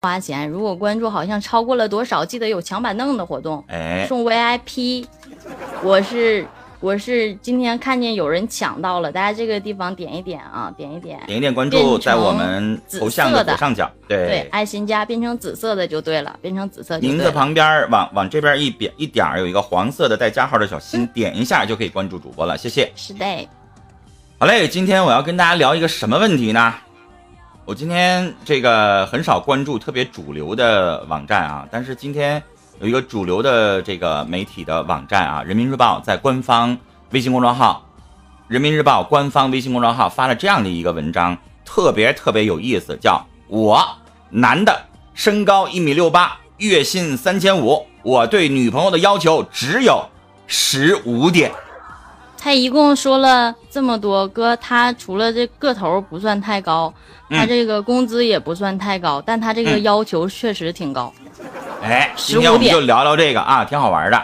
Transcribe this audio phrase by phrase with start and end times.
[0.00, 0.48] 花钱。
[0.48, 5.04] 如果关注好像超过了多少，记得有抢板凳的活动，哎，送 VIP。
[5.82, 6.46] 我是
[6.78, 16.96] 我是今天看见有人抢到了，大家这个地方点一点啊，点一点，点一点关注，在我们头像的左上角，对对，爱心加变成紫色的就对了，变成紫色。
[17.00, 22.92] 名字旁边往往这边一点一点有一个黄色的带加号的小心，点一下就可以关注主播了，谢谢。
[22.94, 23.26] 是的。
[24.38, 26.72] 好嘞，今天我要跟大家聊一个什么问题呢？
[27.68, 32.42] 我今天这个很少关注特别主流的网站啊，但是今天
[32.80, 36.78] 有一个主流的这个媒体的网站啊，《人民日报》在官方
[37.10, 37.86] 微信公众号，
[38.48, 43.86] 《人民日报》官方微信公众号发了这样的一个文章，特别特别有意思，叫我
[44.30, 50.08] 男的，身高一米六八，月薪三千五，我对女朋友的要求只有
[50.46, 51.52] 十五点。
[52.40, 56.92] 他一共说了这么多，哥，他除了这个头不算太高，
[57.28, 61.12] 他这个工资也不算太高，但他这个要求确实挺高。
[61.82, 64.22] 哎，今天我们就聊聊这个啊，挺好玩的。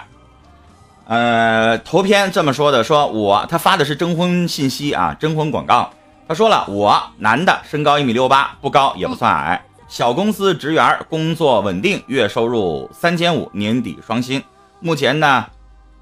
[1.07, 5.91] 呃，头篇这么说的，说我他发的是征婚信息啊，征婚广告。
[6.27, 14.43] 他说了，我男的，身高一米六八，不高也不算矮，小公司职员，工作稳定，月收入三千五，年底双薪。
[14.81, 15.45] 目前呢，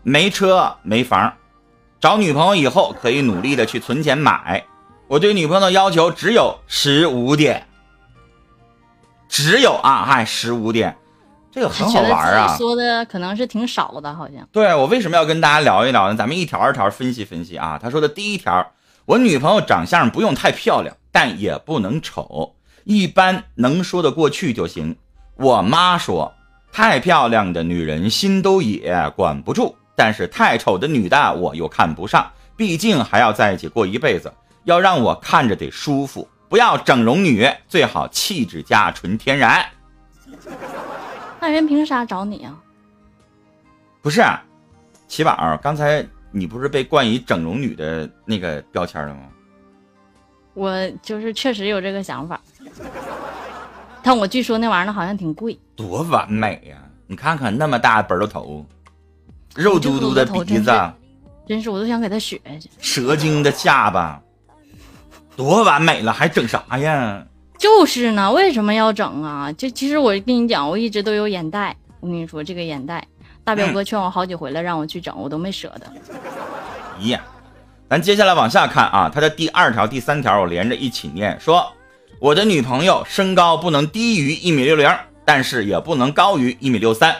[0.04, 1.32] 没车没房。
[2.02, 4.64] 找女朋友以后可以努力的去存钱买。
[5.06, 7.68] 我对女朋友的要求只有十五点，
[9.28, 10.96] 只有啊，嗨，十五点，
[11.52, 12.56] 这个很好玩啊。
[12.56, 14.48] 说的可能是挺少的，好像。
[14.50, 16.16] 对我为什么要跟大家聊一聊呢？
[16.16, 17.78] 咱们一条一条分析分析啊。
[17.80, 18.72] 他说的第一条，
[19.04, 24.96] 我女朋友长相不用太漂亮，但也不能丑，一般能说得过去就行。
[25.36, 26.32] 我妈说，
[26.72, 29.76] 太漂亮的女人心都野，管不住。
[29.94, 34.32] 但是太丑的女的我又看不上，毕竟还要在一起过一辈子，
[34.64, 39.64] 要让我看着得舒服，不要整容女，最好气质佳纯天然。
[41.40, 42.58] 那人凭啥找你啊？
[44.00, 44.24] 不是，
[45.08, 49.22] 齐宝，刚才你不是被冠以整容女的那个标签了吗？
[50.54, 52.40] 我就是确实有这个想法，
[54.02, 55.58] 但我据说那玩意儿好像挺贵。
[55.74, 56.76] 多完美呀！
[57.06, 58.64] 你看看那么大本头。
[59.54, 60.72] 肉嘟嘟的鼻子，
[61.46, 62.70] 真是我都想给他学去。
[62.80, 64.20] 蛇精的下巴，
[65.36, 67.24] 多完美了，还整啥呀？
[67.58, 69.52] 就是呢，为什么要整啊？
[69.52, 71.76] 就其实我跟你讲，我一直都有眼袋。
[72.00, 73.06] 我跟你说，这个眼袋，
[73.44, 75.86] 大表哥劝我好几回了，让我去整，我都没舍得。
[77.00, 77.20] 咦呀，
[77.88, 81.38] 咱接下来往下看啊，他的第二条、第三条我连着一起念。
[81.38, 81.70] 说
[82.18, 84.90] 我的女朋友身高不能低于一米六零，
[85.24, 87.14] 但是也不能高于一米六三。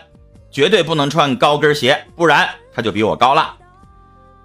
[0.53, 3.57] 绝对不能穿高跟鞋，不然他就比我高了。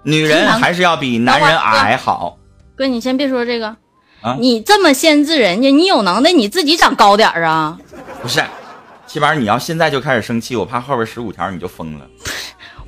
[0.02, 2.38] 女人还是要比男人矮好。
[2.74, 3.76] 哥，你先别说这个，
[4.38, 7.78] 你这么限制人家，你有能耐你自己长高点啊！
[8.22, 8.42] 不是，
[9.06, 12.06] 起码，你要现在就开始生气，我怕后边十五条你就疯了。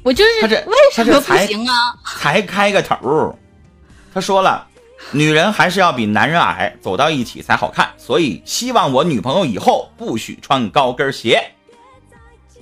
[0.02, 1.94] 我就是为什么不行啊？
[2.16, 3.36] 才开个头。
[4.14, 4.66] 他说了，
[5.10, 7.90] 女人还是要比男人矮，走到一起才好看。
[7.98, 11.42] 所以希望我女朋友以后不许穿高跟鞋。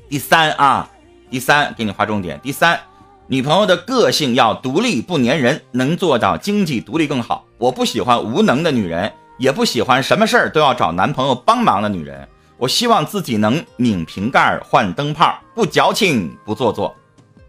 [0.09, 0.89] 第三啊，
[1.31, 2.41] 第三给你划重点。
[2.43, 2.81] 第三，
[3.27, 7.45] 女朋友的个性要独立不粘人，能做到经济独立更好。
[7.59, 12.27] 我不喜欢无能的女人，也不喜欢什么事儿都要找男朋友帮忙的女人。
[12.57, 16.97] 我希望自己能拧瓶盖换灯泡，不矫情不做作。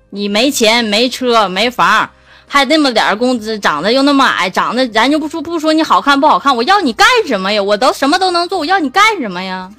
[0.09, 2.09] 你没钱没车没房，
[2.45, 7.63] 还那么点儿工资，长得又那么矮，长得咱就不说不说你好看不好看，我要你干什么呀？
[7.63, 9.71] 我都什么都能做，我要你干什么呀？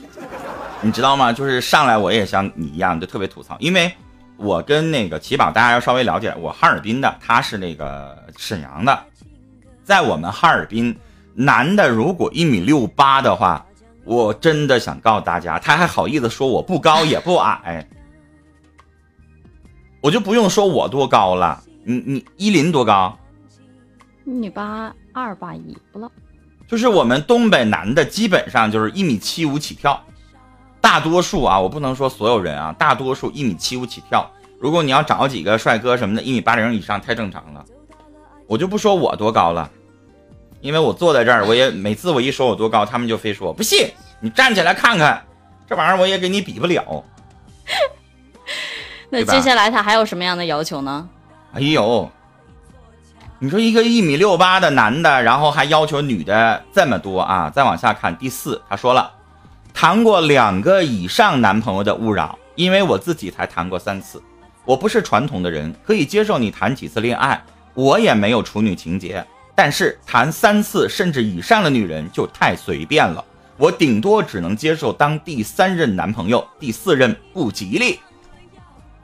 [0.82, 1.30] 你知道吗？
[1.30, 3.92] 就是上来我也像你一样，就特别吐槽，因为
[4.38, 8.98] 我跟那个齐宝，大家要稍微了解，我哈尔滨的，他是那个沈阳的，
[9.84, 10.96] 在我们哈尔滨，
[11.34, 13.64] 男的如果一米六八的话，
[14.04, 17.86] 我真的想告诉大家，他还好意思说我不高也不矮，
[20.00, 23.18] 我就不用说我多高了，你你依林多高？
[24.24, 26.10] 一米八二八一不了，
[26.66, 30.02] 就是我们东北男的基本上就是一米七五起跳。
[30.80, 34.28] 大多数啊，我不能说所有人啊，大多数一米七五起跳。
[34.58, 37.64] 如果你要找几个帅哥什么的，一米八零以上太正常了。
[38.46, 39.70] 我就不说我多高了，
[40.60, 43.88] 因为我坐在这儿，我也每次我一说我多高，他们就非说不信，
[44.20, 45.24] 你站起来看看，
[45.68, 47.04] 这玩意儿我也给你比不了。
[49.08, 51.08] 那接下来他还有什么样的要求呢？
[51.52, 52.10] 哎呦，
[53.38, 57.48] 你说一个一米六八的男的，然后还要求女的这么多啊？
[57.48, 59.10] 再往下看，第四，他说了。
[59.72, 64.22] 谈过两个以上男朋友的勿扰，因为我自己才谈过三次。
[64.64, 67.42] 我不是传统的人，可以接受你谈几次恋爱，
[67.74, 69.24] 我也没有处女情节。
[69.54, 73.24] 但是谈三次甚至以上的女人就太随便了。
[73.56, 77.98] 我顶多只能接受当第三任男朋友，第四任不吉利。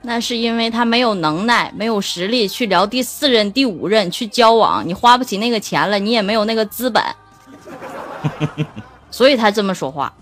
[0.01, 7.03] 那是因为他没有能耐，没有实力去聊第四任、第五任去交往，你花不起那个钱了，你也没有那个资本，
[9.11, 10.13] 所以他这么说话。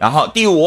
[0.00, 0.66] 然后第五，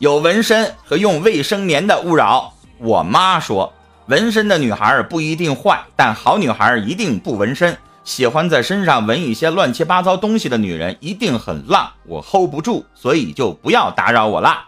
[0.00, 2.52] 有纹身和用卫生棉的勿扰。
[2.78, 3.72] 我妈说，
[4.08, 7.78] 纹身的女孩不一定坏，但好女孩一定不纹身。
[8.02, 14.66] 喜欢在身上纹一些乱七八糟东西的女人一定很浪，我 hold 不住，所以就不要打扰我啦。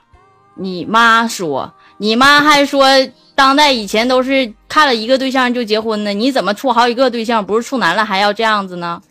[0.55, 1.75] 你妈说。
[1.97, 2.87] 你妈还说，
[3.35, 7.45] 当代以前都是看了一个对象就结婚呢，你怎么处好几个对象？
[7.45, 9.03] 不是处男了还要这样子呢？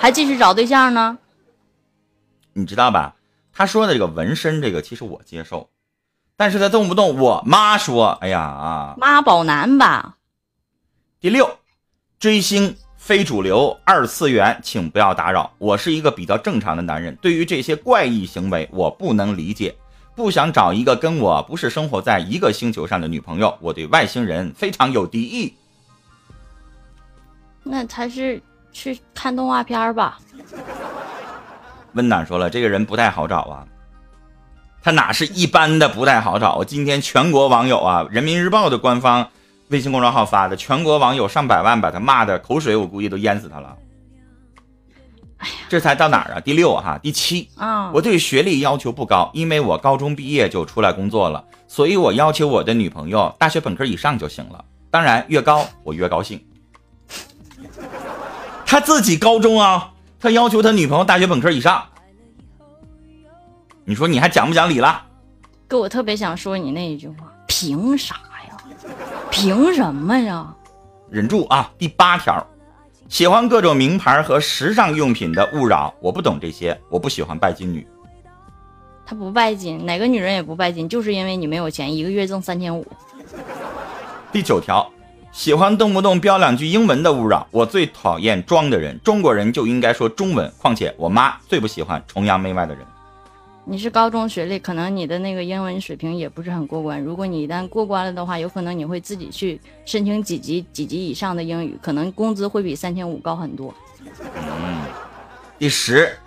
[0.00, 1.16] 还继续找对象呢？
[2.54, 3.14] 你知道吧？
[3.52, 5.68] 他说的这个纹身，这个其实我接受，
[6.36, 10.16] 但是他动不动我妈说，哎呀啊，妈宝男吧。
[11.20, 11.58] 第六，
[12.18, 15.52] 追星非主流二次元，请不要打扰。
[15.58, 19.74] 我是一个比较正常的男人，对于这些怪异行为，我不能理解。
[20.16, 25.54] 不想找一个跟我不是生活在一个星球上的女朋友，我对外星人非常有敌意。
[27.62, 28.42] 那才是
[28.72, 30.18] 去看动画片吧。
[31.94, 33.66] 温暖说了，这个人不太好找啊。
[34.82, 36.64] 他哪是一般的不太好找？
[36.64, 39.28] 今天全国网友啊，人民日报的官方
[39.68, 43.76] 微信公众号发的，全国网友上百万把他骂的口水，我估计都淹死他了。
[45.68, 46.40] 这才到哪儿啊？
[46.40, 47.90] 第六哈，第七啊！
[47.92, 54.64] 我对学历要求不高，因为我高中毕业就出来工作了，所以我要求我的女朋友大学本科以上就行了。
[54.90, 56.42] 当然，越高我越高兴。
[58.66, 61.82] 他自己高中啊，他要求他女朋友大学本科以上。
[63.84, 65.02] 你说你还讲不讲理了？
[65.66, 68.56] 哥，我特别想说你那一句话，凭啥呀？
[69.30, 70.54] 凭什么呀？
[71.08, 71.72] 忍住啊！
[71.78, 72.46] 第八条。
[73.08, 77.84] 喜欢各种名牌和时尚用品的勿扰，我不懂这些，我不喜欢拜金女。
[79.04, 82.86] 她不拜金，哪个女人也不拜金，就是因为你没有钱，一个月挣三千五。
[84.30, 84.88] 第九条，
[85.32, 92.84] 喜欢动不动飙两句英文的勿扰，我最讨厌装的人，中国人就应该说中文，况且我妈最不喜欢崇洋媚外的人。
[93.64, 97.00] 你是高中学历，可能你的那个英文水平也不是很过关。
[97.00, 103.72] 如果你一旦过关了的话，有可能你会自己去申请几级、几级以上的英语，可能工资会比三千五高很多。
[104.34, 104.80] 嗯，
[105.60, 106.18] 第十，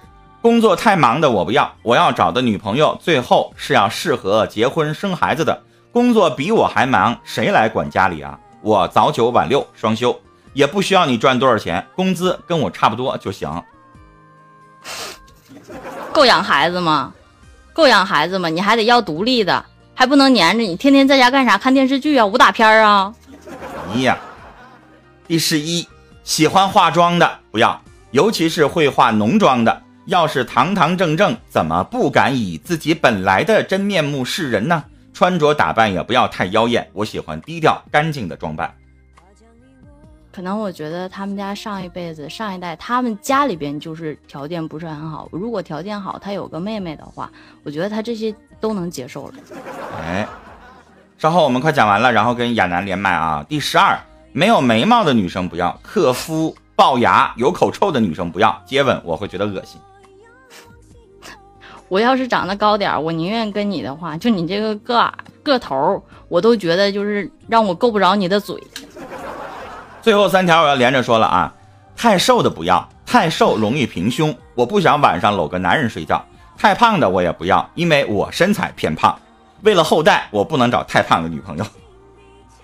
[0.42, 5.62] 工作太忙的我不要，我要找的女朋友最后是要适合结婚生孩子的。
[5.92, 8.40] 工作比我还忙，谁来管家里啊？
[8.64, 10.18] 我早九晚六双休，
[10.54, 13.62] 也不需要你赚多少钱，工资跟我差不多就行。
[16.14, 17.14] 够养孩子吗？
[17.74, 18.48] 够养孩子吗？
[18.48, 21.58] 你还得要独立的，还不能黏着你，天天在家干啥？
[21.58, 23.14] 看电视剧啊，武打片啊。
[23.94, 24.18] 哎呀，
[25.28, 25.86] 第十一，
[26.24, 27.82] 喜欢化妆的不要，
[28.12, 29.82] 尤其是会化浓妆的。
[30.06, 34.86] 要是堂堂正正，怎么不敢以自己本来的真面目示人呢？
[35.14, 38.74] 穿着打扮也不要太妖艳，我喜欢低调干净的装扮。
[40.32, 45.30] 可能我觉得他们家上一辈子、上一代，他们家里边就是条件不是很好。
[45.32, 47.32] 如果条件好，他有个妹妹的话，
[47.64, 49.34] 我觉得他这些都能接受了。
[50.02, 50.28] 哎，
[51.20, 53.46] 稍后我们快讲完了，然后跟亚楠连麦啊。
[53.48, 54.00] 第十二，
[54.32, 59.80] 没有眉毛的女生不要，克夫、龅牙、有口臭的女生不要，接吻我会觉得恶心。
[61.94, 65.14] 我要是长得高点儿我宁愿跟你的话，就你这个个矮
[65.44, 68.60] 个头，我都觉得就是让我够不着你的嘴。
[70.02, 71.54] 最后三条我要连着说了啊，
[71.96, 76.26] 太瘦的不要，太瘦容易平胸，我不想晚上搂个男人睡觉。
[76.58, 79.16] 太胖的我也不要，因为我身材偏胖。
[79.62, 81.66] 为了后代，我不能找太胖的女朋友。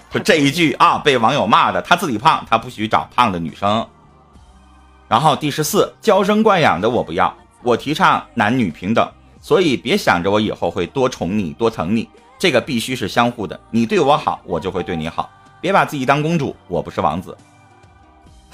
[0.10, 3.86] 就这一句啊，被网友骂的，他自己胖，他不许找胖的女生。
[5.08, 9.08] 然后第十四，娇生惯养的我不要，我提倡男女平等，
[9.42, 15.30] 所以别想着我以后会多宠你多疼你，这个必须是相互的，你对我好，我就会对你好。
[15.62, 17.36] 别把自己当公主，我不是王子。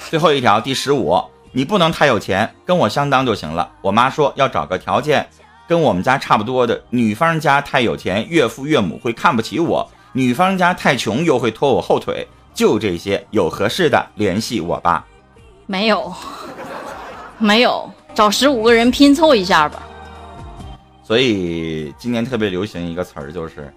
[0.10, 3.70] 最后一条，第十五，你不能太有钱，跟我相当就行了。
[3.82, 5.28] 我妈说要找个条件
[5.68, 6.82] 跟我们家差不多的。
[6.90, 12.28] 女方家太有钱，岳父岳母会看不起我；女方家太穷，又会拖我后腿。
[12.54, 15.06] 就这些，有合适的联系我吧。
[15.66, 16.14] 没有，
[17.38, 19.84] 没有，找十五个人拼凑一下吧。
[21.06, 23.72] 所以今年特别流行一个词儿，就是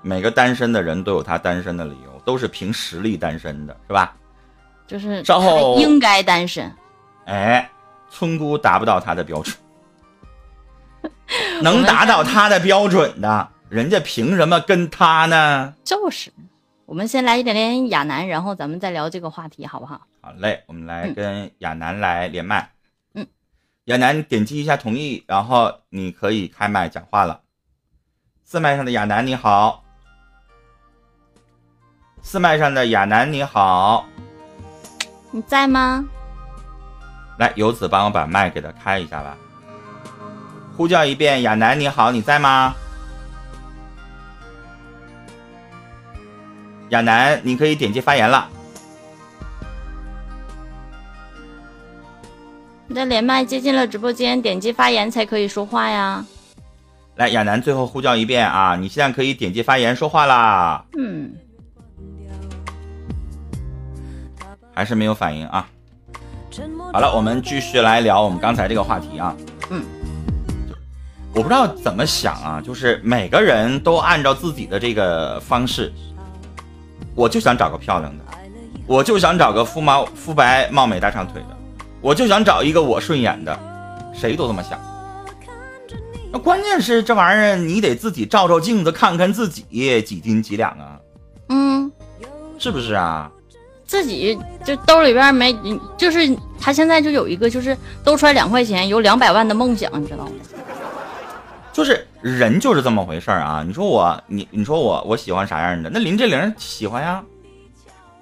[0.00, 2.08] 每个单身的人都有他单身的理由。
[2.24, 4.14] 都是凭实力单身的，是吧？
[4.86, 6.70] 就是稍后应该单身。
[7.24, 7.66] 哎，
[8.10, 9.56] 村姑达不到他的标准，
[11.62, 15.72] 能达到他的标准的，人家凭什么跟他呢？
[15.84, 16.30] 就是，
[16.84, 20.02] 我们先来一点点亚楠，然后咱们再聊这个话题，好不好？
[20.20, 22.60] 好嘞，我们来跟亚楠来连麦。
[22.60, 22.68] 嗯，
[23.88, 27.40] 亚楠点击一下同意，然后你可以开麦讲话了。
[28.44, 29.82] 四麦上的亚楠你好，
[32.20, 34.06] 四麦上的亚楠你好，
[35.30, 36.04] 你在吗？
[37.38, 39.34] 来，游子帮我把麦给他开一下吧。
[40.76, 42.74] 呼叫一遍，亚楠你好，你在吗？
[46.90, 48.50] 亚楠，你可以点击发言了。
[52.90, 56.24] 你的连麦接进了直播间，点击发言才可以说话呀。
[57.16, 58.76] 来，亚楠，最后呼叫一遍啊！
[58.76, 60.82] 你现在可以点击发言说话啦。
[60.96, 61.30] 嗯，
[64.72, 65.68] 还是没有反应啊。
[66.90, 69.36] 好了，我们继续来聊我们刚才这个话题啊。
[69.68, 69.84] 嗯，
[71.34, 75.92] 我不知道怎么想啊，就是每个人都按照自己的这个方式，
[77.14, 78.24] 我就想找个漂亮的，
[78.86, 81.57] 我就想找个肤毛肤白貌美大长腿的。
[82.00, 83.58] 我就想找一个我顺眼的，
[84.14, 84.78] 谁都这么想。
[86.30, 91.00] 那关键是这玩意儿，你得自己照照镜子，看看自己几斤几两啊？
[91.48, 91.90] 嗯，
[92.58, 93.30] 是不是啊？
[93.86, 95.58] 自己就兜里边没，
[95.96, 100.32] 就是他现在就有一个，就是兜出来两块钱，有两百万的梦想，你知道吗？
[101.72, 103.64] 就是人就是这么回事啊！
[103.66, 105.88] 你说我，你你说我，我喜欢啥样的？
[105.88, 107.22] 那林志玲喜欢呀。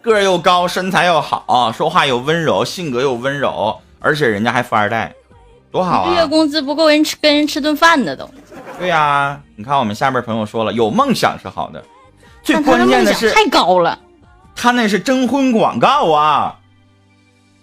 [0.07, 5.13] 个儿又高，身材又好，说话又温柔，性格又温柔，而且人家还富二代，
[5.73, 6.15] 多好啊！
[6.15, 8.31] 月工资不够人吃，跟人吃顿饭的都。
[8.79, 11.85] 对呀，你看我们下边朋友说了，有梦想是好的，
[12.41, 13.99] 最关键的是太高了。
[14.55, 16.57] 他那是征婚广告啊，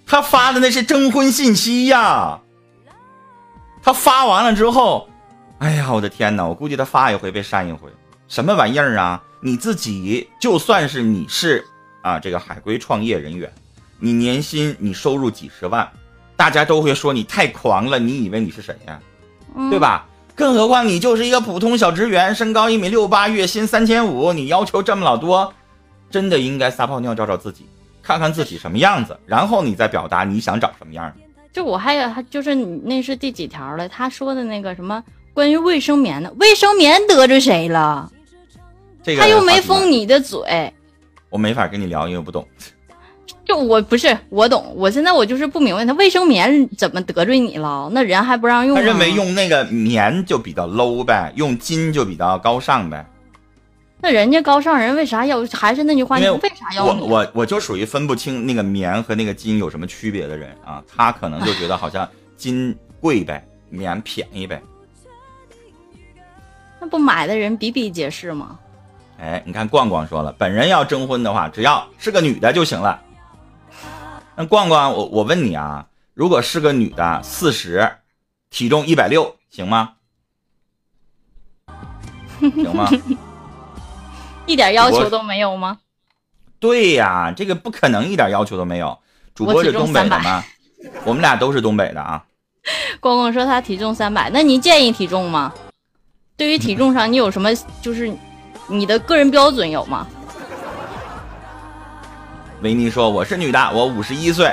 [0.05, 2.39] 他发的那是征婚信息呀。
[3.81, 5.07] 他发完了之后，
[5.59, 6.45] 哎呀，我的天哪！
[6.45, 7.89] 我估计他发一回被删一回，
[8.27, 9.21] 什么玩意儿啊？
[9.39, 11.65] 你自己就算是你是。
[12.03, 13.51] 啊，这个海归创业人员，
[13.97, 15.89] 你年薪你收入几十万，
[16.35, 18.99] 大家都会说你太狂了，你以为你是谁呀？
[19.71, 20.05] 对吧？
[20.35, 25.53] 更何况你就是一个普通小职员，身高一米六八，月薪三千五，你要求这么老多，
[26.09, 27.65] 真的应该撒泡尿照照自己，
[28.01, 31.15] 看看自己什么样子，然后你再表达你想找什么样的。
[31.53, 33.87] 就我还有，就是你那是第几条了？
[33.87, 35.01] 他说的那个什么
[35.33, 38.11] 关于卫生棉的，卫生棉得罪谁了？
[39.03, 40.73] 这个他又没封你的嘴。
[41.33, 42.47] 我没法跟你聊，因为我不懂。
[43.43, 47.89] 就我不是我懂，我现在我就是不明白，他卫生棉怎么得罪你了？
[47.91, 48.75] 那人还不让用？
[48.75, 53.05] 他认为用那个棉就比较 low 呗，用金就比较高尚呗。
[53.99, 55.43] 那人家高尚人为啥要？
[55.47, 56.85] 还是那句话，你为啥要？
[56.85, 60.83] 我我我就属于分不清那个棉和那个金有什么区别的人啊。
[60.87, 64.61] 他可能就觉得好像金贵呗，棉便宜呗。
[66.79, 68.59] 那不买的人比比皆是吗？
[69.19, 73.01] 哎，你看，逛逛说了，本人要征婚的话，只要是个女的就行了。
[74.35, 77.97] 那逛逛，我我问你啊，如果是个女的，四十，
[78.49, 79.93] 体重一百六，行吗？
[82.39, 82.89] 行吗？
[84.45, 85.79] 一点要求都没有吗？
[86.59, 88.99] 对呀，这个不可能一点要求都没有。
[89.33, 90.43] 主播是东北的吗？
[91.05, 92.25] 我们俩都是东北的啊。
[92.99, 95.53] 逛逛说他体重三百，那你建议体重吗？
[96.35, 97.49] 对于体重上，你有什么
[97.81, 98.11] 就是？
[98.67, 100.07] 你的个人标准有吗？
[102.61, 104.49] 维尼说：“我是女的，我五十一岁，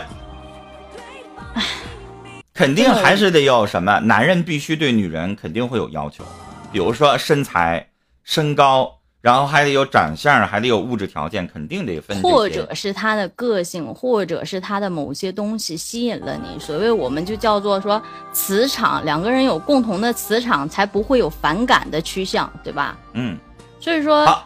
[2.52, 4.00] 肯定还是得有什么？
[4.00, 6.24] 男人必须对女人肯定会有要求，
[6.72, 7.88] 比如说身材、
[8.24, 12.20] 身高，然后还得有长相，还得有物质条件，肯定得分。
[12.20, 16.58] 或者是他的个性，或者是他的某些东西吸引了你。
[16.58, 18.02] 所谓我们就叫做说
[18.32, 22.98] 磁场，两个人有共同的磁场，才不会有反感的趋向，对吧？
[23.12, 23.38] 嗯。”
[23.80, 24.44] 所以说，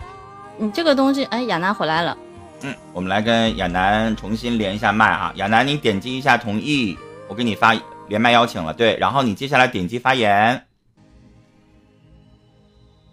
[0.57, 2.17] 你这个东西，哎，亚楠回来了。
[2.63, 5.33] 嗯，我们来跟亚楠重新连一下麦啊。
[5.35, 6.97] 亚楠，你点击一下同意，
[7.29, 7.75] 我给你发
[8.07, 8.73] 连麦邀请了。
[8.73, 10.65] 对，然后你接下来点击发言。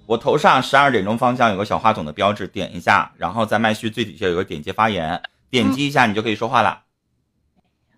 [0.05, 6.81] 我头上十二点钟方向有个小话筒的标志，点一下，然后在麦序最底下有个点击发言，点击一下你就可以说话了。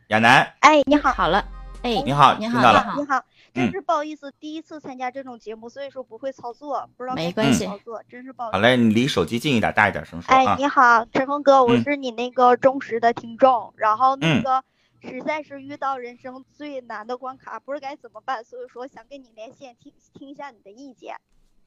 [0.07, 1.43] 亚楠，哎，你好，好了，
[1.81, 3.25] 哎，你好，你好，你好，你好。
[3.53, 8.51] 真是不好意思，第一次参加这种节目，所以说不会操作，不知道没关系操作，真是不好。
[8.51, 14.63] 好嘞，你离手机近一点，大一点声说哎，你好，陈峰哥，我是你那个忠实的听众，然后那个
[15.01, 21.15] 实在是遇到人生最难的关卡，不知该怎么办，所以说想跟你连线听听一下你的意见。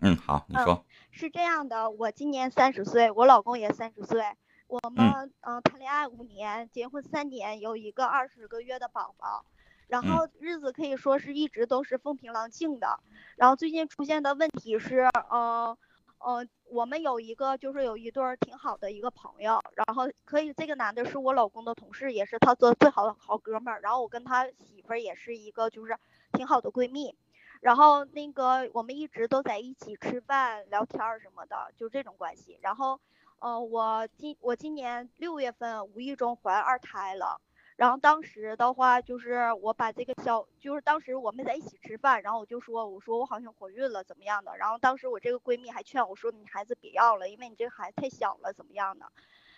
[0.00, 0.84] 嗯，好，你说。
[1.12, 4.24] 是这样的，我今年三十岁，我老公也三十岁，
[4.66, 9.44] 我们嗯谈恋爱五年，结婚三年，有一个二十个月的宝宝。
[9.88, 13.00] 然后日子可以说是一直都是风平浪静的，
[13.36, 15.76] 然后最近出现的问题是，嗯，
[16.18, 25.96] 嗯，我们有一个就是有一对儿挺好的一个朋友，然后可以这个男的是我老公的同事，也是他的最好的好哥们儿，然后我跟他媳妇儿也是一个就是
[26.32, 27.16] 挺好的闺蜜。
[27.60, 32.58] 然后那个我们一直都在一起吃饭、聊天儿什么的，就这种关系。
[32.60, 33.00] 然后，
[33.38, 37.40] 呃，我今我今年六月份无意中怀二胎了。
[37.76, 44.56] 然后当时的话，就是我把这个小，就是当时我们在一起吃饭，然后我就说，我说我好像怀孕了，怎么样的？
[44.56, 49.12] 然后当时我这个闺蜜还劝我说，你孩子别要了，因为你这个孩子太小了，怎么样的？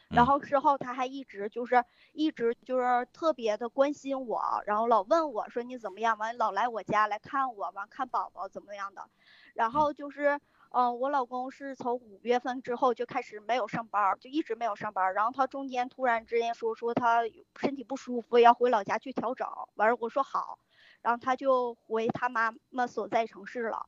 [0.08, 6.18] 然后之后她还一直就是一直就是特别的关心我，然后老问我说你怎么样？
[6.18, 9.08] 完老来我家来看我，完看宝宝怎么样的？
[9.54, 10.40] 然后就是。
[10.70, 15.14] 嗯，我老公是从五月份之后就开始没有上班，就一直没有上班。
[15.14, 17.22] 然后他中间突然之间说说他
[17.58, 19.48] 身体不舒服，要回老家去调整。
[19.76, 20.58] 完了我说好，
[21.00, 23.86] 然后他就回他妈妈所在城市了。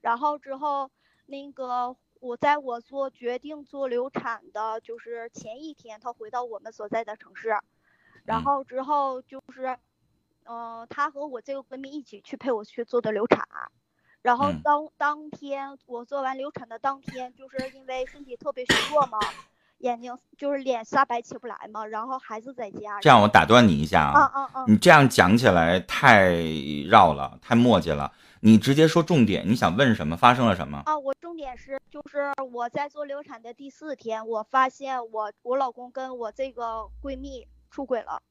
[0.00, 0.90] 然后之后
[1.26, 7.58] 那个我在我做决定做流产的，就是前一天他回到我们所在的城市。
[8.24, 9.76] 然后之后就是，
[10.44, 13.46] 嗯，他和我这个闺蜜一起去陪我去做的流产。
[14.24, 19.18] 然后当当天我做完流产的当天，就是因为身体特别虚弱嘛，
[19.80, 22.98] 眼睛就是脸煞白起不来嘛，然后孩子在家。
[23.02, 24.64] 这样我打断你一下啊，啊啊啊！
[24.66, 26.32] 你这样讲起来太
[26.88, 28.10] 绕了，太磨叽了。
[28.40, 30.16] 你直接说重点，你想问什么？
[30.16, 30.82] 发生了什么？
[30.86, 38.22] 啊，我重点是就是我在做流产的第四天，我发现我我老公跟我这个闺蜜出轨了，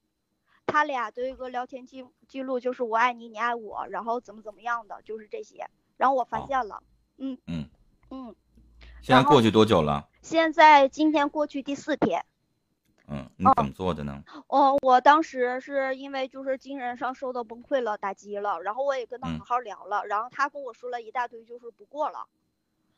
[0.65, 5.67] 他俩的一个聊天记记录就是我爱你，你爱我，然后怎么怎么样的，就是这些。
[5.97, 6.81] 然后我发现了，
[7.17, 7.69] 嗯嗯
[8.09, 8.35] 嗯，
[9.01, 10.07] 现在过去多久了？
[10.21, 12.25] 现在今天过去第四天。
[13.07, 14.23] 嗯，你怎么做的呢？
[14.47, 22.25] 哦，我当时是因为就是精神上受到崩溃了，打击了，然后我也跟他好好聊了，然后他跟我说了一大堆，就是不过了，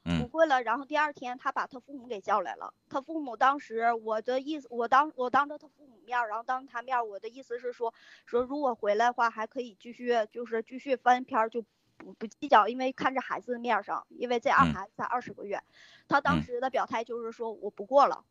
[0.04, 0.62] 不过了。
[0.62, 7.92] 然后第二天他把他父母给叫来了，他父母当时我的意思，我当我当着他父母面，然后当他面，我的意思是说
[8.28, 11.64] 说如果回来的话还可以继续就是继续翻篇就。
[11.98, 15.62] 不不计较，因为看着孩子的面上，因为这二孩子才二十个月，
[16.08, 18.25] 他当时的表态就是说我不过了，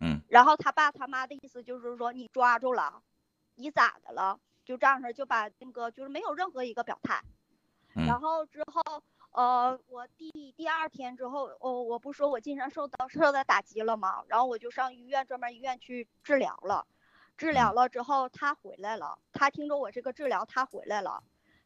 [0.00, 3.02] 嗯，然后他爸他妈的意思就是说你抓住了，
[3.56, 4.38] 你咋的了？
[4.64, 7.22] 就这样式就把那个就是没有任何一个表态，
[7.94, 14.22] 然后之后呃我第第二天之后，哦我不说我精神受到受到打击了吗？
[14.28, 16.86] 然后我就上医院专门医院去治疗了，
[17.36, 21.24] 治疗了之后他回来了，他听着我这个治疗他回来了。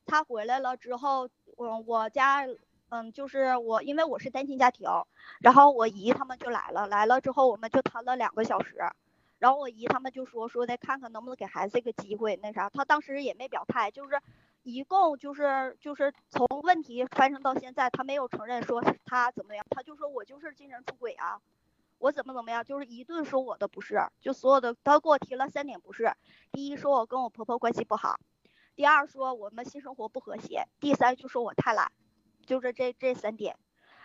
[0.09, 2.47] 他回来了之后，我我家，
[2.91, 4.87] 嗯，就是我，因为我是单亲家庭，
[5.41, 8.77] 然后我姨他们就来了，来了之后我们就谈了两个小时，
[9.39, 14.21] 然后我姨他们就说说得看看能不能给孩子一个机会，那啥，他当时也没表态，就是
[14.65, 21.41] 一共就是就是从问题发生到现在，他没有承认说他怎么样，他就说我就是精神出轨啊，
[21.99, 26.13] 我怎么怎么样，就是一顿说我的不是，就所有的他给我提了三点不是，
[26.53, 28.19] 第一说我跟我婆婆关系不好。
[28.77, 31.91] 第二说我们性生活不和谐，第三就说我太懒，
[32.47, 33.57] 就是这这三点。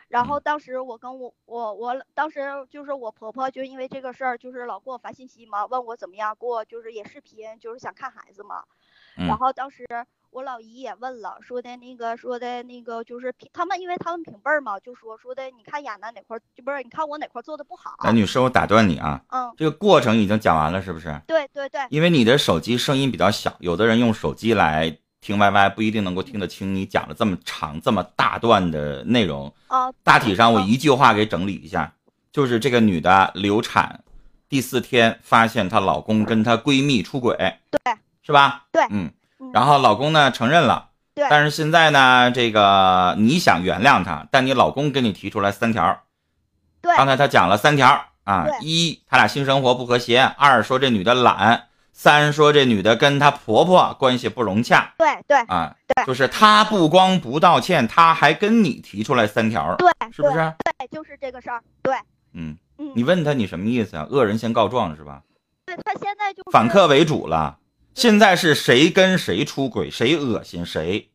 [0.08, 8.64] 然后当时我跟我我我当时就是我婆婆就因为这个事儿就是老给我发信息嘛，问我怎么样，给我就是也视频，就是想看孩子嘛。
[9.16, 9.86] 然后当时。
[10.32, 17.96] 我老姨也问了，说的那个，说的那个，就是他们，因为他们平辈儿嘛，就说说的，你看亚楠哪块，就不是，你看我哪块做的不好。
[18.00, 21.22] 哎，女士，我打断你啊，嗯，这个过程已经讲完了，是不是？
[21.28, 21.82] 对对对。
[21.90, 29.54] 因为你的手机声音比较小，有的人用手机来听 YY 不一定能够听得清你讲了这么长这么大段的内容。
[29.68, 29.92] 啊。
[30.02, 31.94] 大体上我一句话给整理一下，
[32.32, 34.02] 就是这个女的流产，
[34.48, 37.36] 第四天发现她老公跟她闺蜜出轨，
[37.70, 37.80] 对，
[38.22, 38.68] 是吧？
[38.72, 39.12] 对，嗯。
[39.54, 46.04] 然后老公呢承认了，对，但是现在呢，这个你想原谅他，但你老公给你提出来三条，
[46.82, 55.38] 对，刚才他讲了三条啊，一他俩性生活不和谐，二说这女的懒，三说这女的跟她婆婆关系不融洽，对对。
[55.48, 60.54] 啊，对，就是他不光不道歉，他还跟你提出来三条，对，是不是？
[60.60, 61.96] 对，就是这个事儿，对，
[62.34, 62.58] 嗯。
[62.78, 64.08] 嗯，你问他你什么意思啊？
[64.10, 65.22] 恶人先告状是吧？
[65.68, 67.60] 对他现在就反客为主了。
[67.94, 71.12] 现在是谁跟谁出轨，谁恶心谁，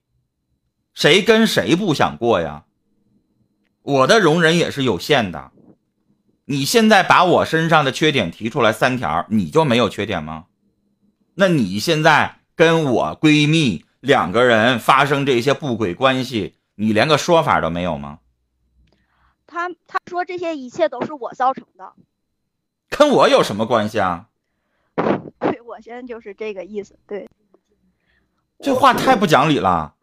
[0.93, 2.65] 谁跟谁不想过呀？
[3.83, 5.53] 我的容忍也是有限的。
[6.45, 10.47] 你现在把我身上的缺点提出来三条，你就没有缺点吗？
[11.35, 18.21] 那你现在跟我闺蜜两个人发生这些不轨关系，你连个说法都没有吗？
[19.47, 21.95] 他他说这些一切都是我造成的，
[22.89, 24.29] 跟我有什么关系啊？
[25.77, 27.29] 我现在就是这个意思，对。
[28.61, 29.95] 这话太不讲理了。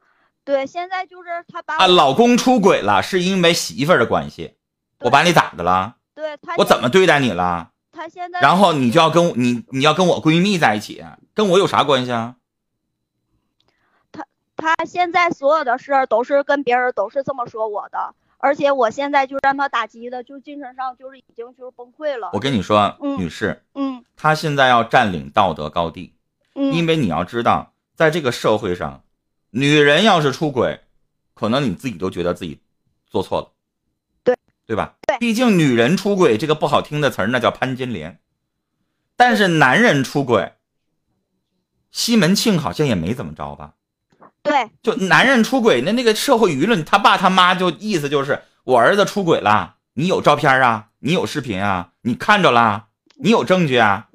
[0.43, 4.53] 对，现在就是他把啊，老公出轨了，是因为媳妇儿的关系。
[4.99, 5.95] 我把你咋的了？
[6.13, 7.71] 对他，我怎么对待你了？
[7.91, 12.35] 他现在，然后你就要跟你，你要跟我闺蜜在一起，跟我有啥关系啊？
[14.11, 14.23] 他
[14.55, 22.29] 他他现在所有的事儿都是跟别人都是这么说我的，而且我现在就让他打击的，就精神上就是已经就是崩溃了。
[22.33, 26.13] 我跟你说，女士，嗯，他现在要占领道德高地，
[26.53, 29.05] 嗯，因为你要知道，在这个社会上，
[29.51, 30.81] 女人要是出轨，
[31.33, 32.59] 可能你自己都觉得自己
[33.07, 33.51] 做错了，
[34.25, 34.95] 对对吧？
[35.07, 38.19] 对，毕竟女人出轨这个不好听的词儿，那叫潘金莲，
[39.15, 40.51] 但是男人出轨，
[41.91, 43.75] 西门庆好像也没怎么着吧？
[44.43, 54.09] 对，就男人出轨，那那个社会舆论，他爸他妈就意思就是我儿子出轨了，你有照片啊，你有视频啊，你看着了，你有证据啊，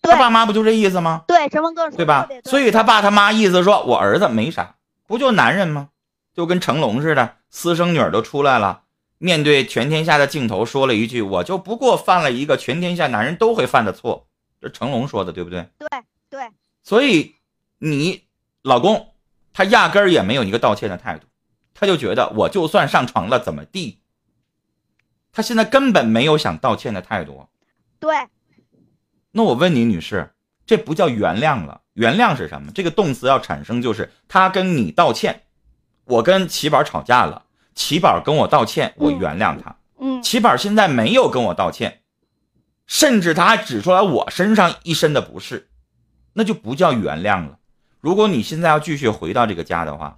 [0.00, 1.24] 他爸妈不就这意思吗？
[1.28, 2.26] 对，陈峰哥对吧？
[2.44, 5.90] 所以他爸他妈意思说我儿子没啥，不就男人吗？
[6.34, 8.84] 就跟成龙似的，私生女都出来了，
[9.18, 14.26] 面对全天下的镜头说了一句，我就不过犯了一个全天下男人都会犯的错，
[14.58, 15.68] 这成龙说的对不对？
[15.78, 15.88] 对
[16.30, 16.48] 对。
[16.82, 17.34] 所以
[17.78, 18.22] 你
[18.62, 19.08] 老公。
[19.52, 21.26] 他压根儿也没有一个道歉的态度，
[21.74, 24.00] 他就觉得我就算上床了怎么地，
[25.32, 27.48] 他现在根本没有想道歉的态度。
[27.98, 28.14] 对。
[29.32, 30.30] 那我问你，女士，
[30.66, 31.82] 这不叫原谅了？
[31.92, 32.72] 原谅是什么？
[32.72, 35.42] 这个动词要产生，就是他跟你道歉，
[36.04, 39.76] 我跟齐宝吵架了，齐宝跟我道歉，我原谅他。
[40.00, 40.20] 嗯。
[40.20, 42.00] 齐宝现在没有跟我道歉，
[42.86, 45.68] 甚至他还指出来我身上一身的不是，
[46.32, 47.59] 那就不叫原谅了。
[48.00, 50.16] 如果你现在要继续回到这个家的话，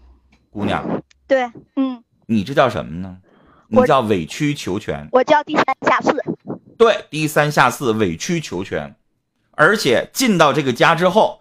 [0.51, 3.18] 姑娘，对，嗯，你这叫什么呢？
[3.68, 5.09] 你叫委曲求全。
[5.12, 6.23] 我叫低三下四。
[6.77, 8.95] 对，低三下四，委曲求全。
[9.53, 11.40] 而且进到这个家之后，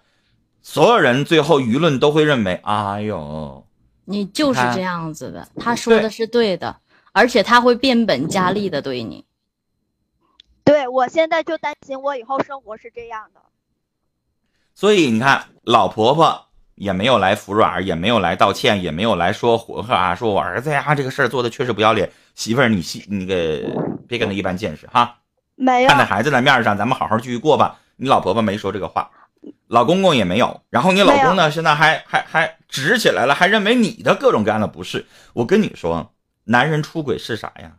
[0.61, 3.65] 所有人最后舆论都会认为，哎呦，
[4.05, 5.47] 你就是这样子的。
[5.57, 6.79] 他说的是对的，
[7.11, 9.25] 而且他会变本加厉的对你。
[10.63, 13.41] 对我现在就担心我以后生活是这样的。
[14.73, 22.09] 所以你看，老婆婆也没有来服软，也没有来道歉，也没有来说混合啊，说我儿子呀这个事儿做的确实不要脸。
[22.33, 23.61] 媳妇儿，你细那个
[24.07, 25.17] 别跟他一般见识哈。
[25.55, 25.89] 没有。
[25.89, 27.79] 看在孩子的面上，咱们好好继续过吧。
[27.97, 29.11] 你老婆婆没说这个话，
[29.67, 30.61] 老公公也没有。
[30.69, 35.05] 然后你老公呢，现在还还还直起来了，还认为你的各种各样的不是。
[35.33, 36.13] 我跟你说，
[36.45, 37.73] 男人出轨是啥呀？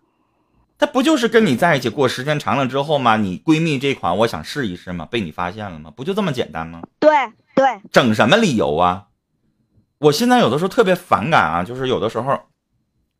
[0.83, 3.16] 他不就是跟你在一起过时间长了之后吗？
[3.16, 5.07] 你闺蜜这款，我想试一试吗？
[5.09, 5.92] 被你发现了吗？
[5.95, 6.83] 不就这么简单吗？
[6.99, 7.09] 对
[7.55, 9.07] 对，整什么理由啊？
[9.99, 12.37] 我现在有的时候特别反感啊，就是有的时候，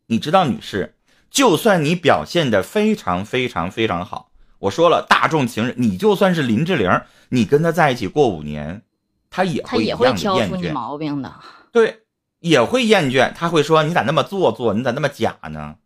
[0.09, 0.96] 你知道，女士，
[1.31, 6.90] 就算你表现的非常非常非常好，我说了，大众情人，你就算是林志玲，
[7.29, 8.83] 你跟他在一起过五年，
[9.31, 11.33] 他也会他也会挑出你毛病的，
[11.70, 12.01] 对，
[12.40, 15.77] 也会厌倦，他会说你咋那么做作，你咋那么假呢？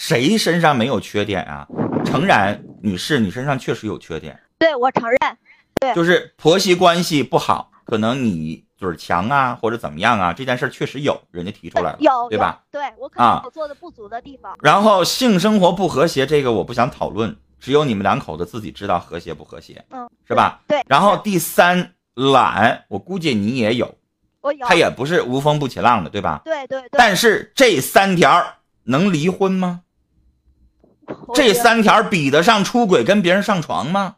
[0.00, 1.68] 谁身上没有缺点啊？
[2.06, 4.40] 诚然，女士，你身上确实有缺点。
[4.58, 5.18] 对我承认，
[5.78, 12.62] 对，就是婆媳关系不好，可能你嘴强啊，或者怎么样啊，这件事确实有人家提出来了，有对吧？
[12.70, 14.56] 对我可能有做的不足的地方。
[14.62, 20.62] 然后性生活不和谐，这个我不想讨论，只有你们两口子自己知道和谐不和谐，嗯，是吧？
[20.66, 20.82] 对。
[20.88, 23.98] 然后第三，懒，我估计你也有，
[24.40, 26.40] 我有，他也不是无风不起浪的，对吧？
[26.42, 26.88] 对对对。
[26.92, 28.42] 但是这三条
[28.84, 29.82] 能离婚吗？
[31.34, 34.16] 这三条比得上出轨跟别人上床吗？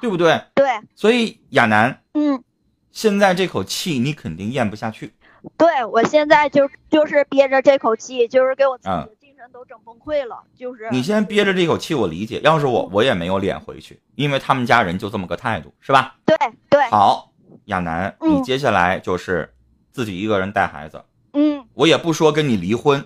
[0.00, 0.42] 对不对？
[0.54, 0.66] 对。
[0.94, 2.42] 所以亚楠，嗯，
[2.90, 5.12] 现在这口气你肯定咽不下去。
[5.56, 10.42] 对我现在就就是憋着这口气，就是给我自己的精神都整崩溃了。
[10.56, 12.40] 就是你先憋着这口气，我理解。
[12.44, 16.16] 要是我，我也没有脸回去，因为他们家人就这么个态度，是吧？
[16.24, 16.36] 对
[16.68, 16.80] 对。
[16.90, 17.32] 好，
[17.66, 19.52] 亚楠，你接下来就是
[19.90, 21.04] 自己一个人带孩子。
[21.32, 21.64] 嗯。
[21.74, 23.04] 我也不说跟你离婚，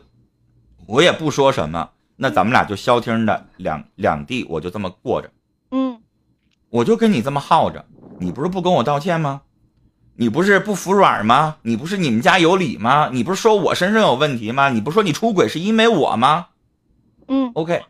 [0.86, 1.90] 我也不说什么。
[2.16, 5.30] 那咱们俩就消停的两两地，我就这么过着，
[5.70, 6.00] 嗯，
[6.70, 7.84] 我就跟你这么耗着。
[8.18, 9.42] 你不是不跟我道歉吗？
[10.14, 11.58] 你不是不服软吗？
[11.60, 13.10] 你不是你们家有理吗？
[13.12, 14.70] 你不是说我身上有问题吗？
[14.70, 16.46] 你不说你出轨是因为我吗？
[17.28, 17.82] 嗯，OK，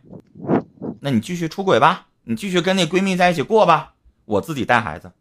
[1.00, 5.12] 那你继续出轨吧，你继续跟那闺蜜在一起过吧，我自己带孩子。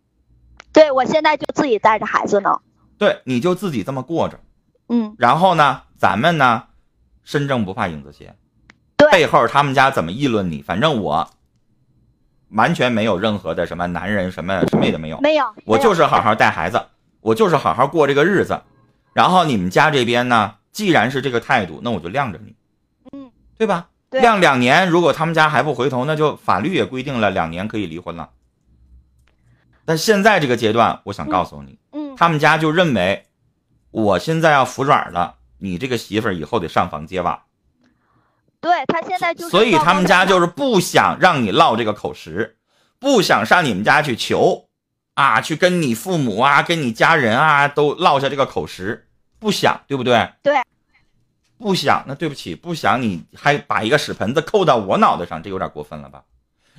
[0.74, 2.58] 对，我现在就自己带着孩子呢。
[2.98, 4.40] 对，你就自己这么过着，
[4.90, 6.64] 嗯，然后呢，咱们呢，
[7.24, 8.36] 身正不怕影子斜。
[9.12, 10.62] 背后他们家怎么议论你？
[10.62, 11.30] 反正我
[12.50, 16.82] 完全没有任何的什么男人什么什么也都没有，没有，我就是好好带孩子，
[17.22, 18.62] 我就是好好过这个日子。
[19.14, 22.56] 然后你们家这边呢，既然是这个态度，那我就晾着你，
[23.12, 23.90] 嗯，对吧？
[24.12, 28.30] 晾两年，如果他们家还不回头，那就法律也规定了两年可以离婚了。
[29.84, 33.26] 但现在这个阶段，我想告诉你，嗯，他们家就认为
[33.92, 37.44] 我现在要服软了，你这个媳妇儿以后得上房揭瓦。
[38.62, 42.58] 对他现在就所以他们家就是不想让你落这个口实，
[43.00, 44.68] 不想上你们家去求，
[45.14, 49.08] 啊，去跟你父母啊，跟你家人啊，都落下这个口实，
[49.40, 50.30] 不想，对不对？
[50.42, 50.62] 对，
[51.58, 56.24] 不想，那对不起，不想，你还把一个屎盆子扣到我脑袋上，这有点过分了吧？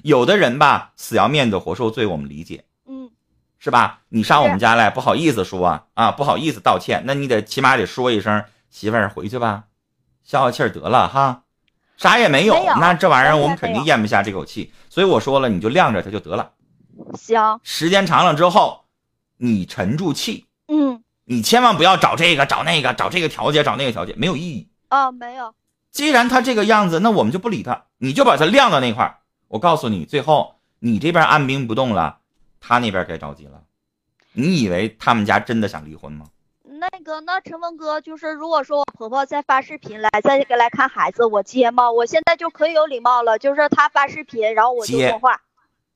[0.03, 3.11] 有的人吧，死要面子活受罪，我们理解，嗯，
[3.59, 4.01] 是吧？
[4.09, 9.65] 你上我们家来，不好意思说啊，啊，不好意思道歉，那你得起码得说一声，媳妇儿回去吧，
[10.25, 11.45] 消消气儿得了哈。
[11.97, 16.53] 啥也没有，那这玩意儿我们肯定咽不下这口气，所以我说了，你就晾着它就得了。
[17.15, 18.85] 行，时间长了之后，
[19.39, 20.47] 你沉住气。
[20.69, 24.69] 嗯，你千万不要找这个找那个找这个调解找那个调解，没有意义。
[24.91, 25.55] 哦，没有。
[25.91, 29.19] 既然他这个样子，那我们就不理他，你就把他晾到那块儿。
[29.49, 32.19] 我告诉你，最后你这边按兵不动了，
[32.61, 33.63] 他那边该着急了。
[34.33, 36.27] 你以为他们家真的想离婚吗？
[36.93, 41.91] 那个，那陈峰哥，就是如果说我婆婆再发视频来，再给来看孩子，我接吗？
[41.91, 45.41] 我现在就可以有礼貌了，就是她发视频，然后我就说话。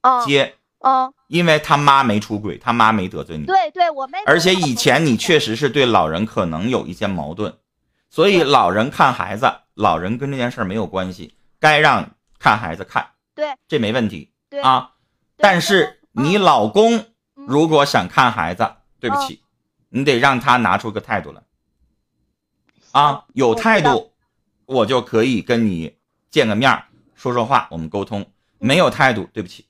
[0.01, 0.55] 啊，接。
[0.83, 3.45] 嗯，因为他妈没出轨，他妈没得罪你。
[3.45, 4.17] 对对，我没。
[4.25, 7.55] 而且以前你确实是对老人可能有一些矛盾，
[8.09, 13.11] 所以老人看孩子，老人跟这件事没有关系，该让看孩子看。
[13.35, 14.33] 对，这没问题。
[14.49, 14.93] 对啊，
[15.37, 18.67] 但是你老公如果想看孩子，
[18.99, 19.43] 对不起。
[19.91, 21.43] 你得让他拿出个态度来，
[22.93, 24.13] 啊，有态度，
[24.67, 25.99] 我就可以跟你
[26.31, 26.83] 见个面
[27.15, 28.25] 说说话，我们沟通。
[28.59, 29.67] 没有态度，对不起。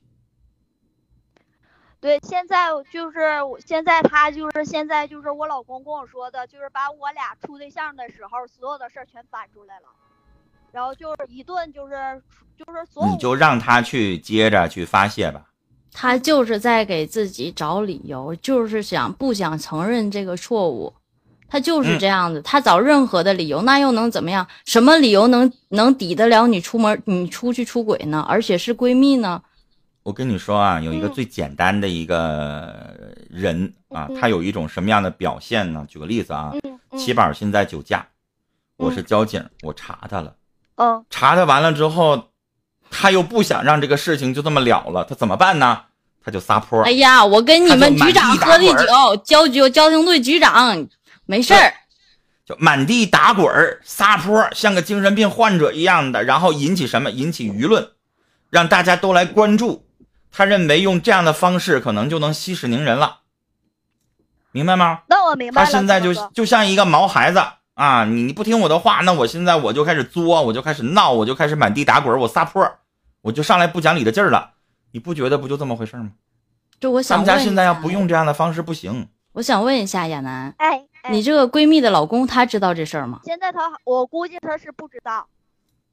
[2.00, 3.18] 对，现在就是
[3.64, 9.88] 现在，他就是现在就是我老公跟我说的，就是把我俩处对象的时候所有的事儿全翻出来了，
[10.72, 12.22] 然后就是一顿就是
[12.56, 13.12] 就是所有。
[13.12, 15.49] 你就让他去接着去发泄吧。
[15.92, 20.94] 他就是在给自己找理由，就是想不想承认这个错误，
[21.48, 22.40] 他就是这样子。
[22.42, 24.46] 他找任何的理由，那又能怎么样？
[24.64, 28.24] 什么理由能能抵得了你出门你出去出轨呢？
[28.28, 29.42] 而且是闺蜜呢？
[30.04, 35.84] 我跟你说啊，有一个最简单的一个人啊，他有一种什么样的表现呢？
[35.88, 36.54] 举个例子啊，
[36.96, 38.06] 七宝现在酒驾，
[38.76, 40.36] 我是交警，我查他了，
[40.76, 42.29] 嗯，查他完了之后。
[42.90, 45.82] 他又不想让这个事情就这么了了，他怎么办呢？
[46.24, 46.82] 他就撒泼。
[46.82, 50.86] 哎呀，我跟你们局长喝的酒，交局交警队局长
[51.24, 51.72] 没事儿，
[52.44, 57.10] 就满地打滚儿撒泼，像个精神病患者一样的，然后引起什么？
[57.10, 57.90] 引起舆论，
[58.50, 59.86] 让大家都来关注。
[60.32, 63.20] 他认为用这样的方式可能就能息事宁人了，
[64.52, 65.00] 明白吗？
[65.08, 65.66] 那我明白了。
[65.66, 67.40] 他现在就就像一个毛孩子。
[67.74, 72.70] 啊，你你不听我的话，那我现在我就开始作，我就开始闹，我就开始满地打滚，我撒泼，
[73.22, 74.54] 我就上来不讲理的劲儿了。
[74.92, 76.12] 你不觉得不就这么回事吗？
[76.78, 79.08] 就我想，咱们家现在要不用这样的方式不行。
[79.32, 83.20] 我想问一下亚楠，哎，你这个闺蜜的老公他知道这事儿吗？
[83.24, 85.28] 现在他，我估计他是不知道。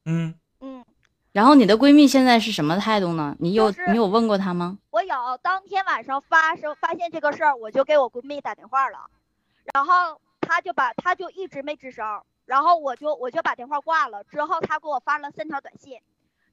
[0.04, 0.84] 嗯嗯。
[1.32, 3.36] 然后你的闺蜜现在是什么态度呢？
[3.38, 4.78] 你有你有问过她吗？
[4.90, 8.98] 我有，当天晚上发生发现这个事儿，我就给我闺蜜打电话了，
[9.74, 10.20] 然后。
[10.40, 12.02] 她就把她就一直没吱声，
[12.46, 14.24] 然后我就我就把电话挂了。
[14.24, 15.98] 之后她给我发了三条短信，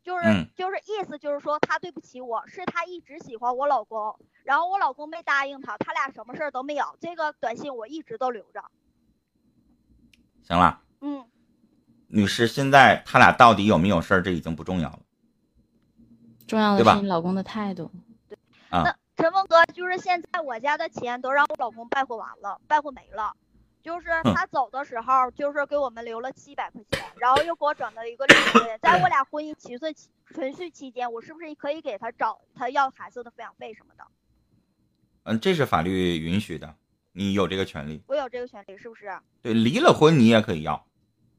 [0.06, 6.96] 就是就是意思就是说他对不起我，是他一直喜欢我老公，然后我老公没答应他，他俩什么事儿都没有。
[7.02, 8.64] 这个短信我一直都留着。
[10.44, 11.26] 行了，嗯，
[12.06, 15.00] 女士，现在他俩到底有没有事儿，这已经不重要了，
[16.46, 17.92] 重要的是你老公的态度。
[18.30, 18.38] 对，
[18.70, 23.36] 那陈峰哥就是现在我家的钱都让我老公败坏完了，败坏没了。
[23.86, 28.80] 就是他走的时候，就是给我们留了七百块钱，然后又给我转了一个六百块钱。
[28.82, 29.54] 在我俩婚姻
[30.34, 34.04] 存续期间，我是不是可以给他找他要孩子的抚养费什么的？
[35.26, 36.76] 嗯，这是法律允许的，
[37.12, 38.02] 你有这个权利。
[38.08, 39.16] 我有这个权利，是不是？
[39.44, 40.84] 对，离了婚你也可以要。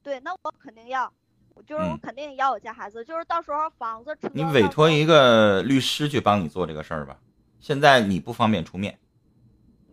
[0.05, 1.13] 对，那我肯定要，
[1.67, 4.31] 就是我肯定要我家孩子，就是到时候房子车。
[4.33, 7.19] 你委托一个律师去帮你做这个事儿吧。
[7.59, 8.97] 现在你不方便出面。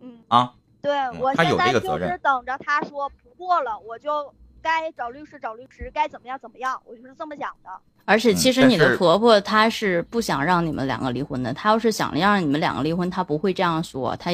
[0.02, 0.20] 嗯。
[0.28, 0.54] 啊。
[0.84, 4.10] 对我现在就是等着他说不过了，我就
[4.62, 7.70] 该找律师找律师，该怎么样怎么样，我就是这么想的。
[8.04, 14.32] 而且其实你的婆婆她是不想让你们两个离婚的，她要是想让你们两个离婚，她不会这样说，她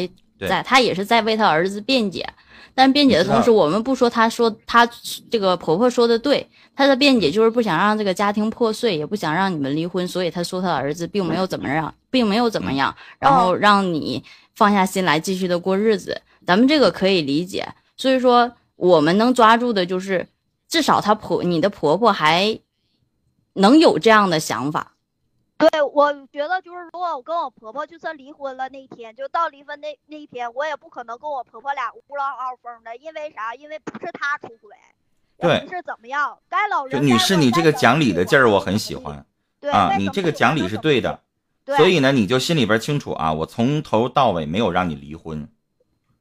[0.47, 2.27] 在她也是在为她儿子辩解。
[2.73, 4.89] 但辩解的同时，我们不说她说她
[5.29, 14.23] 这个婆婆说的对，她的辩解就是不想让这个家庭破碎，也不想让你们离婚，所以她说她儿子并没有怎么样，并没有怎么样，然后让你
[14.55, 16.19] 放下心来继续的过日子。
[16.49, 20.27] 咱们这个可以理解，所以说我们能抓住的就是，
[20.67, 22.59] 至少她婆你的婆婆还
[23.53, 24.93] 能有这样的想法。
[25.59, 33.53] 对，我觉得就是如果我跟我婆婆就算离婚了那一天，就到离婚那那一天，我也不可能跟我婆婆俩呜嗷嗷风的，因为啥？
[33.53, 34.75] 因为不是她出轨，
[35.37, 36.35] 对，是怎么样？
[36.49, 37.05] 该老人。
[37.05, 39.23] 女士，你这个讲理的劲儿我很喜欢。
[39.59, 41.21] 对啊，你这个讲理是对的。
[41.77, 45.47] 所以呢，你就心里边清楚啊，我从头到尾没有让你离婚，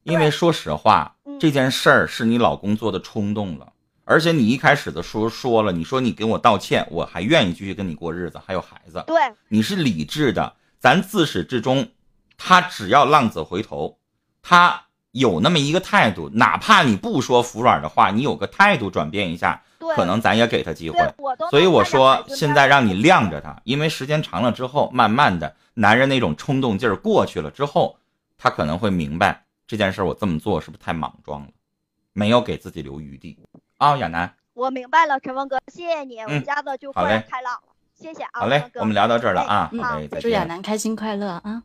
[0.03, 3.73] 因为说实话，这件事儿是你老公做的冲动了，
[4.05, 9.03] 而且你一开始的时候说了，你说你给我道歉，我还愿意继续跟你过日子，还有孩子。
[9.07, 9.15] 对，
[9.47, 11.89] 你是理智的，咱自始至终，
[12.37, 13.97] 他只要浪子回头，
[14.41, 19.61] 他有那么一个态度，哪怕你不说服软的话，你有个态度转变一下。
[19.95, 20.99] 可能咱也给他机会，
[21.49, 27.97] 所以我说现在让你晾着他，因为时间长了之后，慢慢的男人那种冲动劲儿过去了之后，
[28.37, 31.47] 他可能会明白这件事我这么做是不是太莽撞了，
[32.13, 33.37] 没有给自己留余地
[33.77, 34.33] 啊，亚楠。
[34.55, 38.39] 我明白了，陈峰哥，谢谢你，我们家的就豁然开朗了，谢谢啊。
[38.39, 41.61] 好嘞，我们聊到这儿了啊，好祝亚楠开心快乐啊。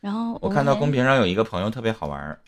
[0.00, 2.38] 然后我看到公屏上有一个朋友特别好玩，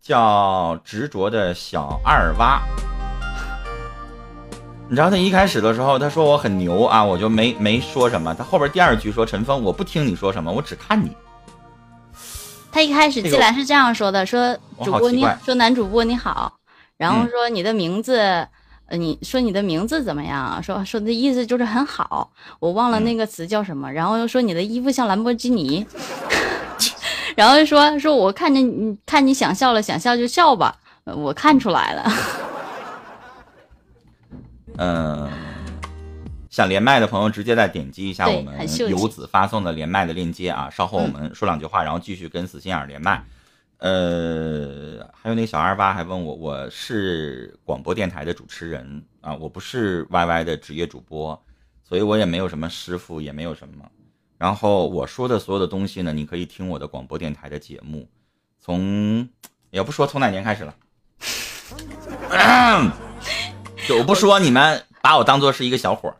[0.00, 2.60] 叫执着的小二蛙。
[4.88, 8.34] 你知道他一开始的时候，他说我很牛啊，我就没没说什么。
[8.34, 11.16] 他后边第二句说陈峰，我不听你说什么，我只看你。
[12.74, 16.52] 他一开始进来是这样说的，说主播你说男主播你好，
[16.96, 18.18] 然后说你的名字，
[18.86, 20.60] 呃，你说你的名字怎么样？
[20.60, 23.92] 说说的意思就是很好，我忘了那个词叫什么。
[23.92, 25.86] 然后又说你的衣服像兰博基尼，
[27.36, 32.12] 然后说说我看见你看你想笑了，想笑就笑吧，我看出来了。
[34.78, 35.30] 嗯，
[36.54, 38.56] 想连麦的朋友直接再点击一下我们
[38.88, 40.70] 游子发送的连麦的链接啊。
[40.70, 43.24] 稍后我们说两句话，然后继续跟死心眼连麦。
[43.78, 51.44] 呃，还有那小二八还问我，我是广播电台的主持人啊，我不是 YY 的职业主播，
[51.82, 53.84] 所以我也没有什么师傅，也没有什么。
[54.38, 58.08] 然后我说的所有的东西呢，你可以听我的广播电台的节目，
[58.60, 59.28] 从
[59.72, 60.72] 也不说从哪年开始了。
[63.88, 66.16] 就不说你们把我当做是一个小伙儿，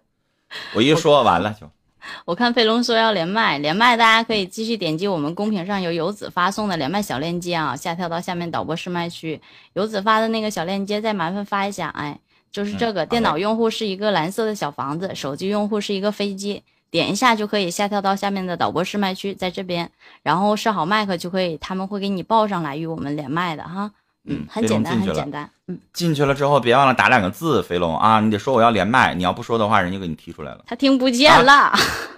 [0.74, 1.68] 我一说完了就。
[2.26, 9.40] 我看飞龙说要连麦，连麦大家可以继续点击我们公屏上由游子发送的连麦小链接啊，下跳到下面导播试麦区，
[9.72, 12.20] 游子发的那个小链接再麻烦发一下，哎，
[12.52, 13.06] 就是这个。
[13.06, 19.90] 电脑用户是一个蓝色的小房子，手机用户是一个飞机，点一下就可以下跳到下面的导播试麦区，在这边，
[20.22, 23.92] 然后设好麦克就可以，他们会给你报上来与我们连麦的哈。
[24.26, 25.48] 嗯，很简单，很简单。
[25.68, 30.64] 嗯，进去了之后别忘了打两个字，肥龙啊，你得说我要连麦，你要不说的话，人家给你踢出来了。
[30.66, 31.72] 他听不见了。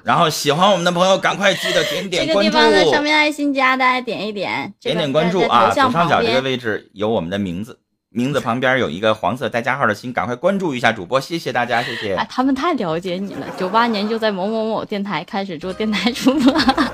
[0.04, 2.52] 然后喜欢我们的朋友赶快记得点点关注。
[2.52, 5.68] 这个地方的上面爱心加，大家点一点，点点关注啊。
[5.70, 7.78] 左上角这个位置有我们的名字，
[8.10, 12.16] 名字旁边有一个黄色带加号的心，赶快关注一下主播，谢谢大家，谢谢。
[12.28, 16.52] 他们太了解你了，九八年就在某某某电台开始做电台主播。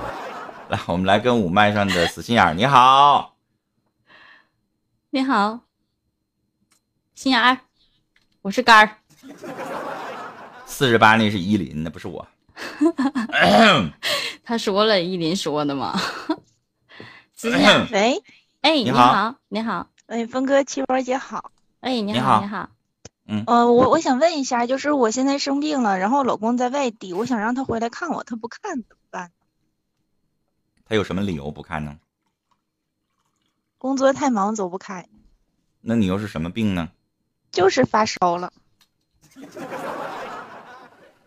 [0.68, 3.31] 来，我们来跟五麦上的死心眼儿，你好，
[5.14, 5.60] 你好。
[7.14, 7.58] 心眼儿，
[8.40, 8.96] 我是肝儿。
[10.64, 12.26] 四十八那是依林，那不是我。
[14.42, 16.00] 他说了，依林说的嘛。
[17.92, 18.22] 喂，
[18.62, 21.52] 哎，你好，你好，哎，峰哥，七波姐好。
[21.80, 22.70] 哎，你好，你好。
[23.26, 29.30] 嗯，呃，我我想问一下，就是我现在生病了，然后老公在外地，我想让他回来看我，他不看怎么办？
[30.86, 31.98] 他有什么理由不看呢？
[33.82, 35.08] 工作太忙，走不开。
[35.80, 36.90] 那你又是什么病呢？
[37.50, 38.52] 就是发烧了。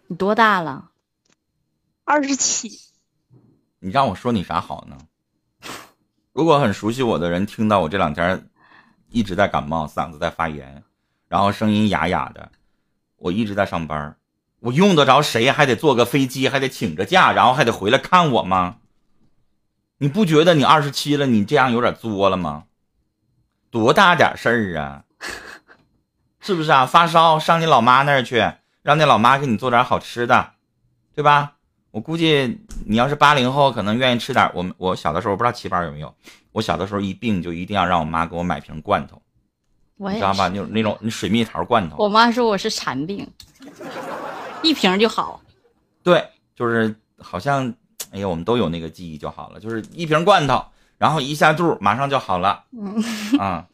[0.07, 0.89] 你多大了？
[2.05, 2.79] 二十七。
[3.79, 4.97] 你让我说你啥好呢？
[6.31, 8.47] 如果很熟悉我的人听到我这两天
[9.09, 10.81] 一直在感冒，嗓子在发炎，
[11.27, 12.49] 然后声音哑哑的，
[13.17, 14.15] 我一直在上班，
[14.61, 18.77] 我用得着谁还得坐个飞机，还得请个假，然后还得回来看我吗？
[19.97, 22.65] 你不觉得你二十七了，你这样有点作了吗？
[23.69, 25.03] 多大点事儿啊！
[26.39, 26.86] 是不是啊？
[26.86, 28.51] 发烧上你老妈那儿去，
[28.84, 30.51] 让那老妈给你做点好吃的，
[31.13, 31.53] 对吧？
[31.91, 34.51] 我估计你要是八零后，可能愿意吃点。
[34.53, 36.13] 我们我小的时候不知道七班有没有，
[36.51, 39.21] 我小的时候一病就一定要让我妈给我买瓶罐头，
[39.95, 40.49] 你知道吧？
[40.49, 41.95] 那种那种水蜜桃罐头。
[41.99, 43.25] 我妈说我是馋病，
[44.62, 45.41] 一瓶就好。
[46.03, 47.73] 对，就是好像，
[48.15, 50.63] 哎呀，我们都有那个记忆就好了，就是一瓶罐头，
[50.97, 52.63] 然后一下肚马上就好了。
[52.71, 53.04] 嗯
[53.37, 53.67] 啊。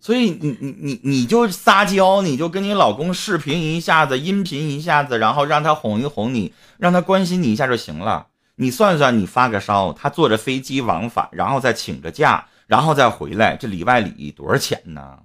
[0.00, 8.26] 所以你你你你就撒娇，你就跟你老公视频一下子，音频一下子，然后让他哄一哄你，让他关心你一下就行了。
[8.56, 15.20] 你算算，你发个烧，他坐着飞机往返，然后再请个假，然后再回来，这里外里多少钱呢？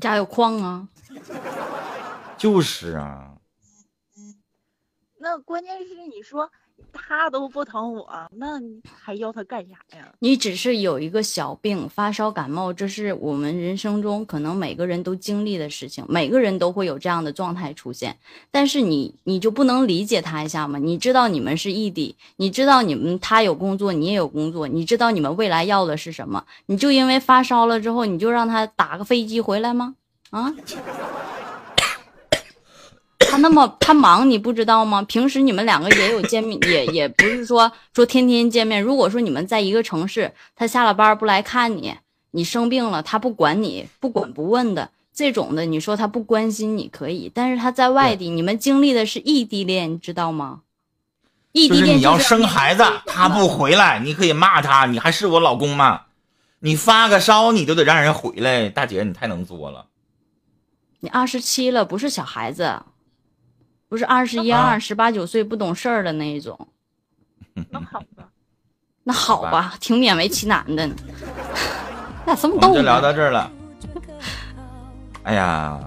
[0.00, 0.88] 家有矿啊？
[2.38, 3.35] 就是啊。
[5.28, 6.48] 那关键是你说
[6.92, 8.60] 他都不疼我，那
[8.96, 10.06] 还要他干啥呀？
[10.20, 18.16] 你只是有一个小病，发烧感冒，这是我们人生中可能每个人都经历的事情，每个人都会有这样的状态出现。
[18.52, 20.78] 但是你，你就不能理解他一下吗？
[20.78, 26.46] 你知道你们是异地，你知道你们他有工作，你也有工作，你知道你们未来要的是什么？
[26.66, 29.96] 你就因为发烧了之后，你就让他打个飞机回来吗？
[30.30, 30.54] 啊？
[33.36, 35.02] 他那么他忙，你不知道吗？
[35.02, 38.82] 平时你们两个也有见面， 也也不是说说天天见面。
[38.82, 41.94] 如果说你们在一个城市，他下了班不来看你，
[42.30, 50.60] 你生病了他不管你，不管不问的这种的，你说他不关心你可以，但是他在外地，你们经历的是异地恋，你知道吗？
[51.52, 56.04] 异地恋你要生孩子，他不回来，你可以骂他，你还是我老公吗？
[56.60, 59.88] 你发个烧你都得让人回来，大姐你太能作了。
[61.00, 62.80] 你二十七了，不是小孩子。
[63.88, 66.58] 不是二十一二十八九岁不懂事儿的那一种，
[67.70, 68.28] 那好吧，
[69.04, 70.88] 那好吧，挺勉为其难的。
[72.26, 72.74] 那这么逗？
[72.74, 73.50] 就聊到这儿了。
[75.22, 75.80] 哎呀，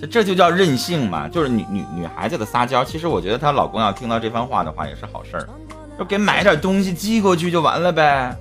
[0.00, 2.84] 这这就叫任性嘛，就是女女女孩子的撒娇。
[2.84, 5.48] 其实我觉得她老公要听到这番话的话也是好事儿，
[5.96, 8.36] 就给买点东西寄过去就完了呗。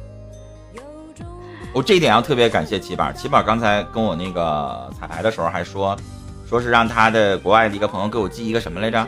[1.71, 5.95] 我这一点要特别感谢齐宝，齐宝刚才跟我那个彩排的时候还说。
[6.45, 9.07] 说是让他的国外的一个朋友给我寄一个什么来着？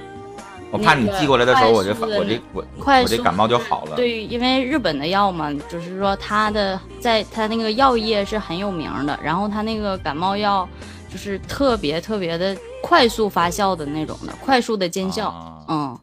[0.69, 3.95] 我怕你寄过来的时候，我这我这我我这感冒就好了。
[3.95, 10.67] 对，因为日本的药嘛，就是说它的在它那个药业是很有名的，然后它那个感冒药
[11.09, 15.33] 就是特别特别的快速发酵的那种的，快速的见效。
[15.69, 15.97] 嗯，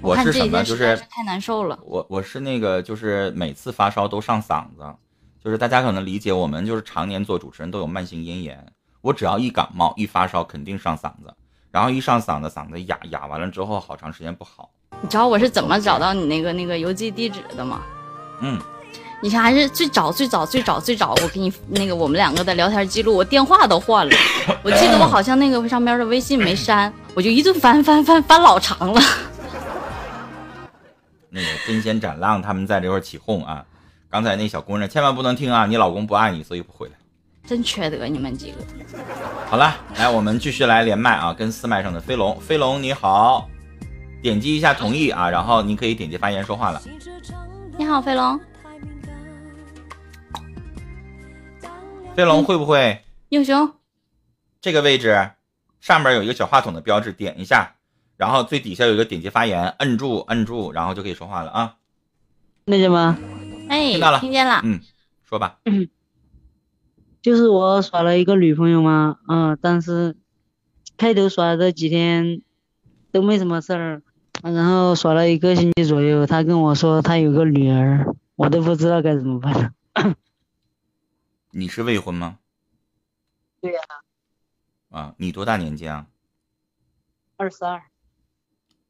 [0.00, 0.64] 我是什么？
[0.64, 1.78] 就是太难受了。
[1.84, 4.82] 我我是那个就是每次发烧都上嗓子，
[5.44, 8.66] 就是大家可能理解，我们就是常年做主持人都有慢性咽炎。
[9.00, 11.34] 我只要一感冒一发烧，肯定上嗓子，
[11.70, 14.70] 然后一上嗓子，嗓子哑哑完了之后，好长时间不好。
[15.00, 17.80] 你知道我是怎么找到你那个那个邮寄地址的吗？
[18.40, 18.60] 嗯，
[19.22, 24.14] 你看还是最早最早最早最早，我给你那个我们两个的聊天记录，我电话都换了。
[24.62, 29.00] 我记得我好像那个上边的微信没删，我就一顿翻翻翻翻老长了。
[31.30, 33.64] 那个真仙斩浪他们在这块起哄啊！
[34.10, 35.64] 刚才那小姑娘千万不能听啊！
[35.64, 36.94] 你老公不爱你，所以不回来。
[37.46, 38.58] 真缺德，你们几个！
[39.48, 43.48] 好了，来，我们继续来连麦啊，跟四麦上的飞龙，飞龙你好，
[44.22, 46.80] 点击一下同意啊，然后你可以点击发言说话了。
[47.76, 48.38] 你好，飞龙。
[52.14, 53.02] 飞龙会不会？
[53.30, 53.72] 英雄。
[54.60, 55.30] 这个位置
[55.80, 57.74] 上面有一个小话筒的标志，点一下，
[58.16, 61.74] 然后最底下有一个点击发言，摁住摁住，然后就可以说话了啊。
[62.66, 63.18] 听见吗？
[63.68, 64.60] 哎，听到了，听见了。
[64.62, 64.80] 嗯，
[65.28, 65.56] 说吧。
[67.22, 70.16] 就是我耍了一个女朋友嘛，嗯，但是
[70.96, 72.40] 开头耍的几天
[73.12, 74.02] 都没什么事儿，
[74.42, 79.74] 然后耍了一个星期左右，他跟我说他有个女儿，我都不知道该怎么办。
[81.52, 82.38] 你是未婚吗？
[83.60, 83.80] 对呀。
[84.88, 86.06] 啊，你多大年纪啊？
[87.36, 87.82] 二十二。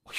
[0.05, 0.14] 哎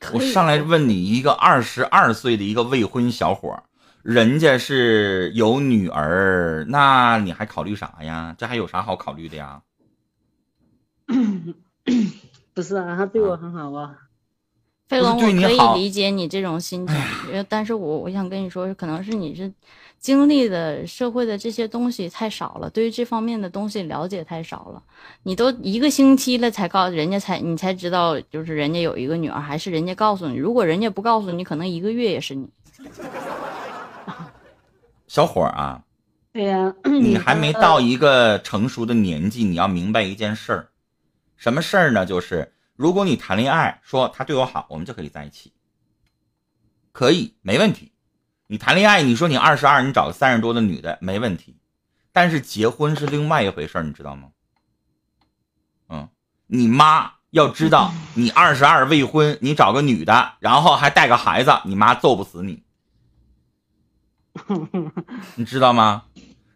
[0.00, 0.12] 呦！
[0.14, 3.62] 我上来问你一个二十二岁的一个未婚小伙。
[4.06, 8.36] 人家是有女儿，那你还考虑啥呀？
[8.38, 9.62] 这还有啥好考虑的呀？
[12.54, 13.96] 不是啊，他对我很好啊。
[14.88, 16.96] 飞龙，我可以理解你这种心情，
[17.48, 19.52] 但是我我想跟你说，可能是你是
[19.98, 24.80] 经历的社会的这些东西太少了，对于这方面的东西了解太少了。
[25.24, 30.36] 你都一个星期了才告人家才你才知道，就是人家有一个女儿，还是人家告诉你？
[30.36, 32.48] 如果人家不告诉你，可能一个月也是你。
[35.06, 35.82] 小伙儿啊，
[36.32, 40.68] 对呀， 你还没到一个成熟的年纪，你要明白一件事儿，
[41.36, 42.04] 什么事儿呢？
[42.04, 45.52] 就是如果你谈恋爱，说他对我好，我们就可以在一起，
[46.92, 47.92] 可以没问题。
[48.48, 51.56] 你谈恋爱，你说你二十二，你找个三十多的女的没问题，
[52.12, 54.28] 但是结婚是另外一回事儿，你知道吗？
[55.88, 56.08] 嗯，
[56.46, 62.65] 你妈要知道你二十二未婚，你找个女的，然后还带个孩子，你妈揍不死你。
[65.36, 66.04] 你知道吗？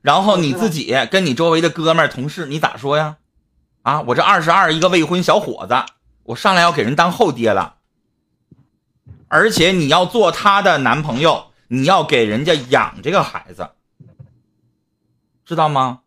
[0.02, 3.18] 然后你自己跟你周围的哥们儿、同事，你咋说呀？
[3.82, 5.74] 啊，我这二十二一个未婚小伙子，
[6.24, 7.76] 我上来要给人当后爹了，
[9.28, 13.70] 而且你要做她的男朋友，你要给人家养这个孩子，
[15.44, 16.00] 知道吗？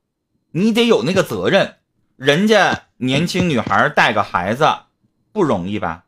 [0.51, 1.76] 你得有那个责任。
[2.15, 4.71] 人家年轻女孩带个孩子
[5.32, 6.03] 不容易吧？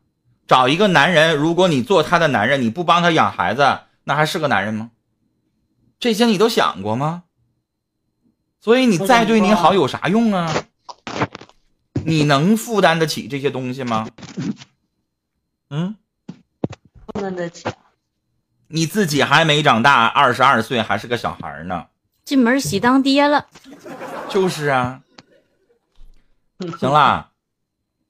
[0.46, 4.90] 找一个男人，如果你做他的男人，你不帮他养孩子，那还是个男人吗？
[5.98, 7.24] 这些你都想过吗？
[8.60, 10.52] 所以你再对你好有啥用啊？
[12.04, 14.08] 你能负担得起这些东西吗？
[15.70, 15.96] 嗯，
[17.06, 17.68] 负担得起。
[18.68, 21.86] 你自己还没长大，二十二岁还是个小孩呢，
[22.24, 23.46] 进门喜当爹了。
[24.28, 25.02] 就是啊。
[26.78, 27.30] 行啦，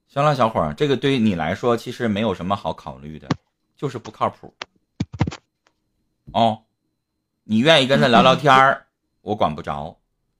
[0.07, 3.27] 行了，小伙儿，这个对于你来说其实没有什么好考虑的，
[3.75, 4.53] 就是不靠谱。
[6.31, 6.63] 哦，
[7.49, 8.87] 你愿意跟他聊聊天儿，
[9.21, 9.97] 我管不着；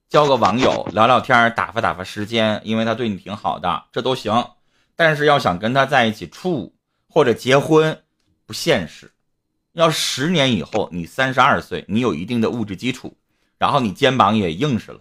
[0.09, 4.45] 交个网友聊聊天儿，打发打发时间，因为他对你挺好的，这都行。
[4.93, 6.75] 但是要想跟他在一起处
[7.07, 7.97] 或者结婚，
[8.45, 9.09] 不现实。
[9.71, 13.15] 要十年以后，你三十二岁，你有一定的物质基础，
[13.57, 14.99] 然后你肩膀也硬实了，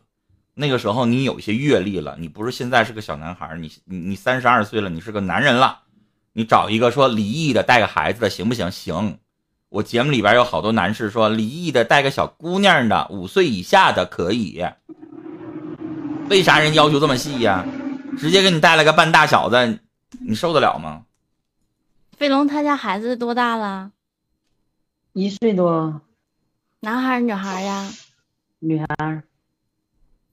[0.55, 5.81] 那个时候你有一些阅历了，你不是现在是个小男孩，你你你三十二岁了，你是个男人了，
[6.35, 8.71] 你找一个说离异的带个孩子的行不行？
[8.71, 9.19] 行。
[9.69, 14.64] 我节目里边有好多男士说离异的带个小姑娘的五岁以下的可以，
[16.31, 17.64] 为啥人要求这么细呀？
[18.17, 19.79] 直接给你带了个半大小子，
[20.21, 21.03] 你受得了吗？
[22.17, 23.91] 飞龙他家孩子多大了？
[25.12, 26.01] 一岁多，
[26.81, 27.91] 男孩女孩呀？
[28.61, 29.23] 女孩。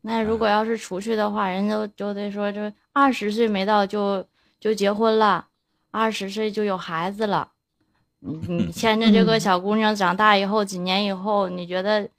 [0.01, 4.25] 那如果要是出去的话，人都就得说，就二十岁没到就
[4.59, 5.47] 就结婚了，
[5.91, 7.49] 二十岁就有孩子了。
[8.25, 12.09] 你你牵着这个小姑娘长大以后，几年以后，你觉得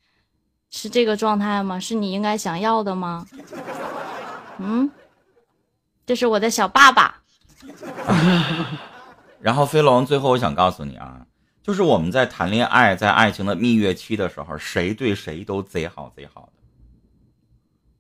[0.71, 1.81] 是这个状态吗？
[1.81, 3.27] 是你应该想要的吗？
[4.59, 4.91] 嗯，
[6.05, 7.23] 这是我的小爸爸。
[9.41, 11.27] 然后飞龙，最后我想告诉你啊。
[11.63, 16.53] 就是我们在谈恋爱，在爱情的蜜月期的时候，谁对谁都贼好贼好的。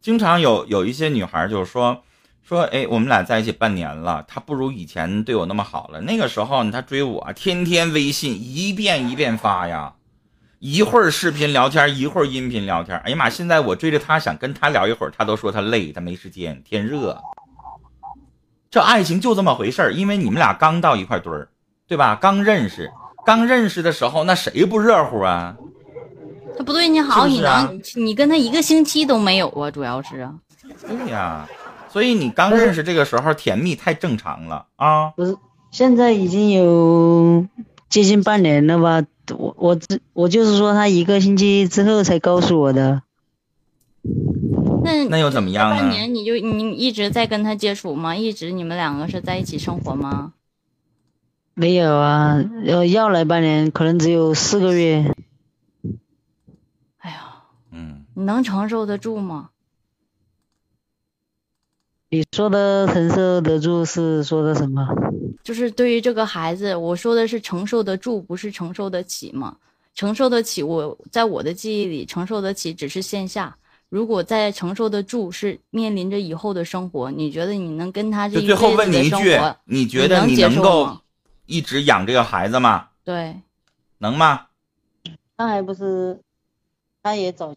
[0.03, 2.03] 经常有有一些女孩就是说
[2.47, 5.99] 说，哎，我们俩在一起半年了，他不如以前对我那么好了。
[6.03, 9.95] 那个时候他追我，天天微信一遍一遍发呀，
[10.59, 12.99] 一会儿视频聊天，一会儿音频聊天。
[12.99, 17.18] 哎呀妈，现在我追着他想跟他聊一会儿，他都说他累，他没时间，天热。
[18.70, 21.49] 这爱情就这么回事儿，因为你们俩刚到一块堆儿，
[21.88, 22.18] 对吧？
[22.20, 22.90] 刚认识。
[23.24, 25.57] 刚认识的时候，那谁不热乎啊？
[26.59, 29.70] 他不对你好，你能你跟他一个星期都没有啊？
[29.70, 30.34] 主要是啊。
[30.86, 31.49] 对呀，
[31.95, 35.11] 所以你刚认识这个时候甜蜜太正常了啊。
[35.11, 35.36] 不是，
[35.70, 37.47] 现在已经有
[37.88, 39.07] 接近半年了吧？
[39.38, 43.03] 我我只我就是说他一个星期之后才告诉我的。
[44.82, 45.76] 那那又怎么样呢？
[45.76, 48.16] 半年你就你一直在跟他接触吗？
[48.16, 50.32] 一直你们两个是在一起生活吗？
[51.55, 55.14] 没有啊，要要来半年，可能只有四个月。
[56.99, 59.51] 哎呀，嗯，你能承受得住吗？
[62.15, 64.87] 你说的承受得住是说的什么？
[65.43, 69.57] 就是对于这个孩子，我说的是承受得住，不是承受得起吗？
[69.97, 73.57] 承受得起，我在我的记忆里，承受得起只是线下。
[73.89, 80.97] 如果在承受得住，是面临着以后的生活，你觉得你能跟他这一辈子的生活，你觉得你能够？
[81.47, 82.91] 一直养这个孩子吗？
[83.03, 83.35] 对，
[83.99, 84.47] 能吗？
[85.37, 86.21] 那还不是，
[87.03, 87.57] 他也走。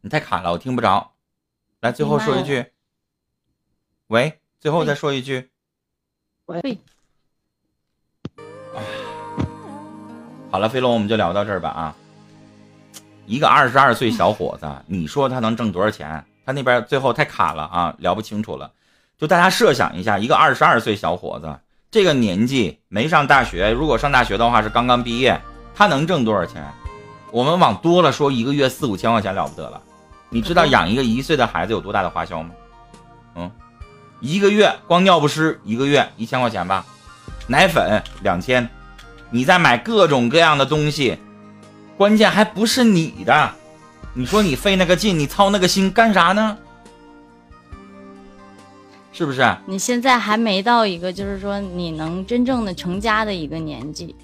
[0.00, 1.12] 你太卡了，我听不着。
[1.80, 2.64] 来，最后说一句。
[4.08, 5.50] 喂，最后再说一句。
[6.46, 6.78] 喂。
[10.50, 11.96] 好了，飞龙，我们就聊到这儿吧啊。
[13.26, 16.24] 一个二十二岁小伙子，你说他能挣多少钱？
[16.44, 18.72] 他那边最后太卡了啊，聊不清楚了。
[19.18, 21.58] 就大家设想一下，一个二十二岁小伙子。
[21.90, 25.40] 这个年纪没上大学，如果上大学的话是刚刚毕业，
[25.74, 26.64] 他能挣多少钱？
[27.32, 29.82] 我们往多了说，一个月四五千块钱了不得了。
[30.28, 32.50] 你知道养一个一岁的孩子有多大的花销吗？
[33.36, 33.50] 嗯，
[34.20, 36.84] 一个月光尿不湿一个月一千块钱吧，
[37.46, 38.68] 奶粉两千，
[39.30, 41.18] 你再买各种各样的东西，
[41.96, 43.50] 关键还不是你的，
[44.14, 46.56] 你说你费那个劲，你操那个心干啥呢？
[49.16, 49.42] 是不是？
[49.64, 54.14] 你现在还没到一个，就是说你能真正的成家的一个年纪。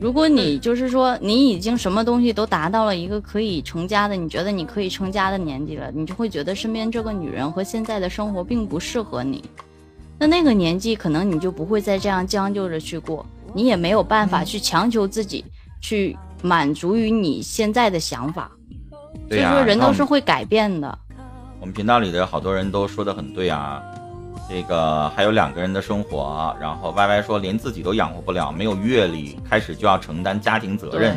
[0.00, 9.44] 如果你就是说你已经什么东西都达到了一个可以成家的，你觉得你可以成家的年纪了，你就会觉得身边这个女人和现在的生活并不适合你。
[10.18, 13.24] 那那个年纪可能你就不会再这样将就着去过，
[13.54, 15.44] 你也没有办法去强求自己
[15.80, 18.50] 去满足于你现在的想法。
[19.28, 20.98] 所以说人都是会改变的。
[21.60, 23.80] 我们频道里的好多人都说的很对啊。
[24.50, 31.16] 这个还有两个人的生活，然后 Y Y 说连自己都养活不了，没有阅历，开始就要承担家庭责任，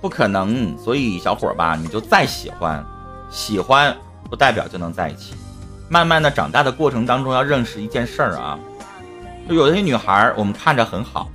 [0.00, 0.76] 不可能。
[0.76, 2.84] 所以小伙儿吧，你就再喜欢，
[3.30, 3.96] 喜欢
[4.28, 5.34] 不代表就能在一起。
[5.88, 8.58] 慢慢的长大的过程当中，要认识一件事儿啊，
[9.48, 11.30] 就有些女孩我们看着很好，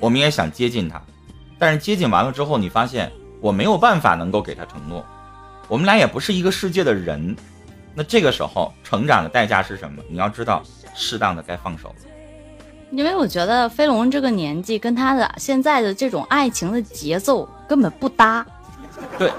[0.00, 0.98] 我们也想接近她，
[1.58, 5.04] 但是接近完了之后，你发现我没有办法能够给她承诺，
[5.68, 7.36] 我们俩也不是一个世界的人。
[7.96, 10.02] 那这个时候成长的代价是什么？
[10.10, 10.62] 你要知道，
[10.94, 11.94] 适当的该放手了。
[12.90, 18.46] 因为我觉得飞龙这个年纪跟他的现在的这种爱情的节奏根本不搭。
[19.18, 19.32] 对，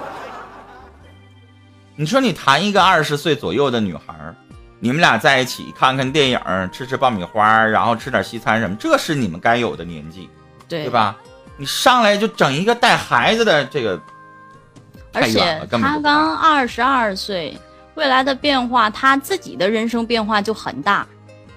[1.96, 4.14] 你说你谈一个二十岁左右的女孩
[4.80, 6.40] 你们俩在一起看看电影，
[6.72, 10.30] 吃吃爆米花，然后吃点西餐什么，这是你们该有的年纪，
[10.68, 11.16] 对对吧？
[11.58, 14.00] 你上来就整一个带孩子的这个，
[15.14, 17.58] 而且他刚二十二岁，
[17.98, 21.06] 未来的变化，他自己的人生变化就很大。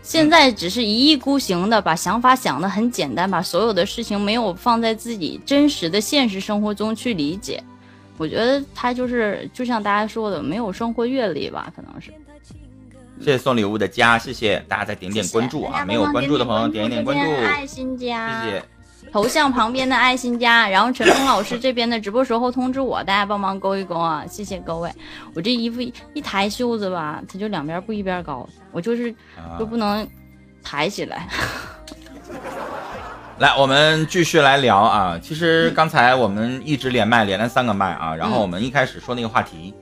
[0.02, 7.62] 现在只是一意孤行的把想法想的很简单，把所有的事情没有放在自己真实的现实生活中去理解。
[8.16, 12.10] 我觉得他就是就像大家说的，没有生活阅历吧，可能是。
[13.22, 15.84] 谢谢送礼物的家，谢谢大家再点点关注啊！
[15.84, 18.64] 没有关注的朋友点一点关注，爱心加，谢谢。
[19.12, 24.24] 头像旁边的爱心加，然后陈峰老师这边的直播时候通知我，大家帮忙勾一勾啊！
[24.28, 24.90] 谢谢各位。
[25.34, 25.80] 我这衣服
[26.14, 29.14] 一抬袖子吧，它就两边不一边高，我就是
[29.58, 30.06] 就不能
[30.62, 31.28] 抬起来。
[33.38, 35.18] 来，我们继续来聊啊！
[35.22, 39.74] 其实刚才我们一直连麦，连了三个麦啊，然后我们一开始说那个话题。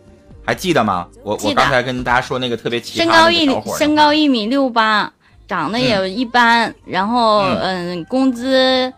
[0.46, 1.06] 还记得吗？
[1.22, 5.12] 我我刚才跟大家说那个特别奇葩身高一身高一米六八，
[5.46, 8.90] 长得也一般，然后嗯，工资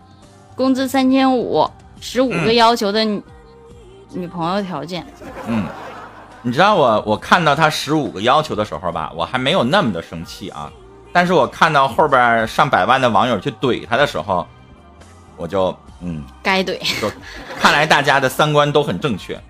[0.61, 1.66] 工资三千五，
[2.02, 3.22] 十五个要求的女
[4.11, 5.02] 女朋友条件。
[5.46, 5.64] 嗯，
[6.42, 10.70] 你知道我我看到他十五个要求的时候吧，我还没有那么的生气啊，
[11.14, 14.46] 但是我看到后边上百万的网友去怼他的时候，
[15.38, 16.78] 我就嗯，该怼。
[17.58, 19.40] 看来大家的三观都很正确。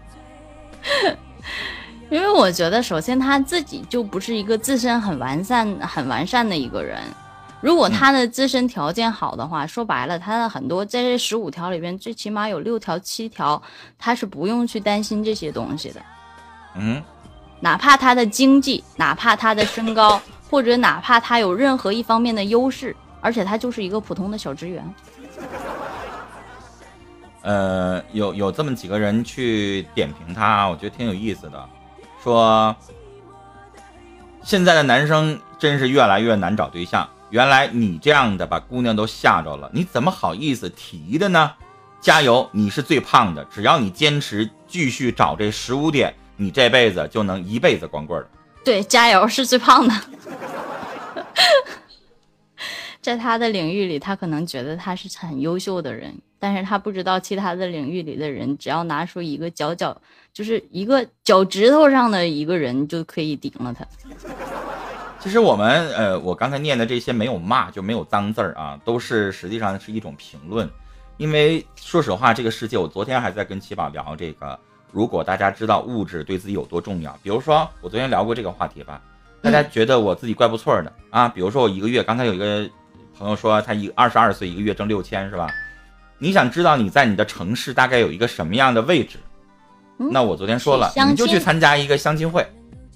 [2.08, 7.00] 因为我觉得，首先他自己就不是一个自身很完善、很完善的一个人。
[7.61, 13.61] 如果他的自身条件好的话，说白了，他的很多在这十五条里边，最起码有六条、七条，
[13.98, 16.00] 他是不用去担心这些东西的。
[16.74, 17.02] 嗯，
[17.61, 24.94] 哪怕他的经济，哪怕他的身高，或者哪怕他有任何一方面的优势，而且他就是一个普通的小职员。
[27.42, 31.68] 呃，有有这么几个人去点评他，我觉得挺有意思的。
[32.22, 32.74] 说，
[34.42, 37.08] 现在的男生真是越来越难找对象。
[37.31, 41.53] 原来你这样的把姑娘都吓着了，你怎么好意思提的呢？
[42.01, 48.28] 加油，你是最胖的，只要你坚持继续找这十五点，你这辈子就能一辈子光棍了。
[48.64, 49.95] 对，加油，是最胖的。
[53.01, 59.99] 在他的领域里，他可能觉得他是很优秀的人，但是他不知道其他的领域里的人，只要拿出一个脚脚，
[60.33, 63.87] 就是一个脚趾头上的一个人就可以顶了他。
[65.21, 70.68] 其实我们呃，我刚才念的这些没有骂，就没有脏字儿啊，都是实际上是一种评论。
[71.18, 74.59] 因为说实话，这个世界，我昨天还在跟七宝聊这个，
[74.91, 79.01] 如果大家知道物质对自己有多重要，比如说我昨天聊过这个话题吧，
[79.43, 82.68] 大家觉得我自己怪不错的啊，比如说我一个月，刚才有一个。
[83.18, 85.47] 朋友说他一二十二岁一个月挣六千是吧？
[86.16, 89.18] 你想知道你在你的城市大概有一个什么样的位置？
[89.99, 92.47] 那我昨天说了，你就去参加一个相亲会，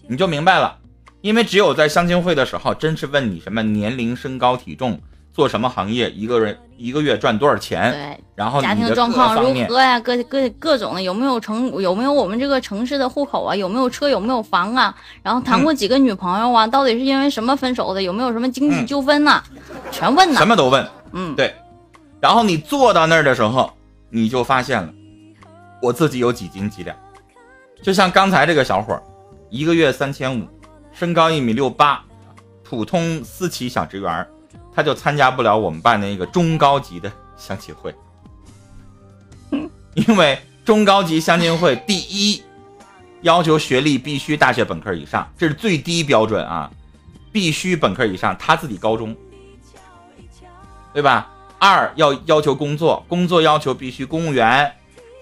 [0.08, 0.78] 你就明白了。
[1.24, 5.00] 因为只有在相亲会的时候，真是问你什么年龄、身高、体重，
[5.32, 7.90] 做什么行业，一个人一个月赚多少钱？
[7.92, 9.98] 对，然后家庭状况如何呀？
[9.98, 13.56] 各各各种的，有没有城有没有我们这个城市的户口啊？
[13.56, 14.06] 有没有车？
[14.06, 14.94] 有没有房啊？
[15.22, 16.66] 然后谈过几个女朋友啊？
[16.66, 18.02] 到底是因为什么分手的？
[18.02, 19.42] 有没有什么经济纠纷呢？
[19.90, 21.54] 全问呢，什么都问，嗯，对。
[22.20, 23.72] 然后你坐到那儿的时候，
[24.10, 24.92] 你就发现了，
[25.80, 26.94] 我自己有几斤几两。
[27.82, 29.02] 就像刚才这个小伙儿，
[29.48, 30.46] 一个月三千五，
[30.94, 32.02] 身高一米六八，
[32.62, 34.26] 普通私企小职员，
[34.74, 37.94] 他就参加不了我们办的那个中高级的相亲会。
[39.94, 42.42] 因为中高级相亲会，第一
[43.22, 46.70] 要求学历必须大学本科以上，这是最低标准啊，
[47.32, 49.14] 必须本科以上，他自己高中。
[50.92, 51.28] 对吧？
[51.58, 54.72] 二要要求工作，工作要求必须公务员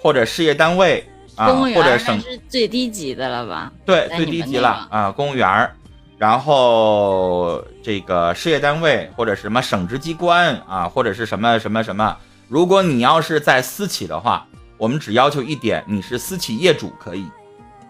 [0.03, 3.73] 或者事业单位啊，或者省是最低级的了吧？
[3.85, 5.71] 对，最低级了啊，公务员
[6.19, 12.17] 然后这个事业单位或者什么省直机关啊，或者是什么什么什么。
[12.49, 17.27] 如果你要是在私企的话，我们只要求一点，你是私企业主可以，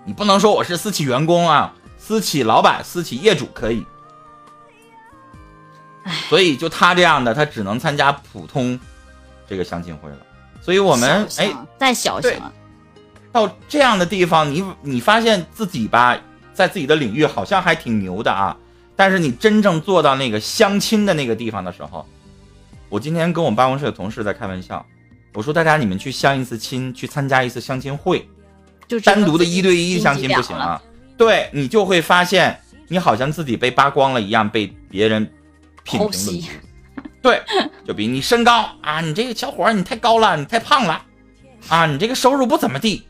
[0.05, 3.85] 你不能说我是私企员工啊，私企老板、私企业主可以。
[6.29, 8.79] 所以就他这样的，他只能参加普通
[9.49, 10.17] 这个相亲会了。
[10.61, 12.33] 所以我们哎，再小型
[13.33, 16.17] 到这样的地方，你你发现自己吧，
[16.53, 18.57] 在自己的领域好像还挺牛的啊。
[18.95, 22.07] 但是你真正做到那个相亲的那个地方的时候，
[22.89, 24.85] 我今天跟我们办公室的同事在开玩笑，
[25.33, 28.29] 我说大家你们去相一次亲，去参加一次相亲会，
[28.87, 30.81] 就单独的一对一相亲不行啊。
[31.17, 35.29] 对你就会发现，你好像自己被扒光了一样，被别人。
[35.85, 36.45] 品评论
[37.21, 37.43] 对，
[37.85, 41.03] 就比你身高啊，你这个小伙儿你太高了，你太胖了，
[41.69, 43.05] 啊，你这个收入不怎么地，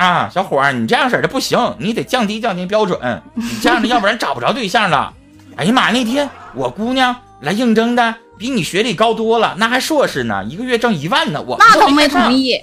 [0.00, 2.98] 啊，小伙儿你这样式的不行，你得降低降低标准，
[3.34, 5.12] 你这样的要不然找不着对象了。
[5.56, 12.58] 哎呀妈，那天我姑娘来应征的，比你学历高多了，那还硕士呢，一个月挣一万呢，我那都没同意。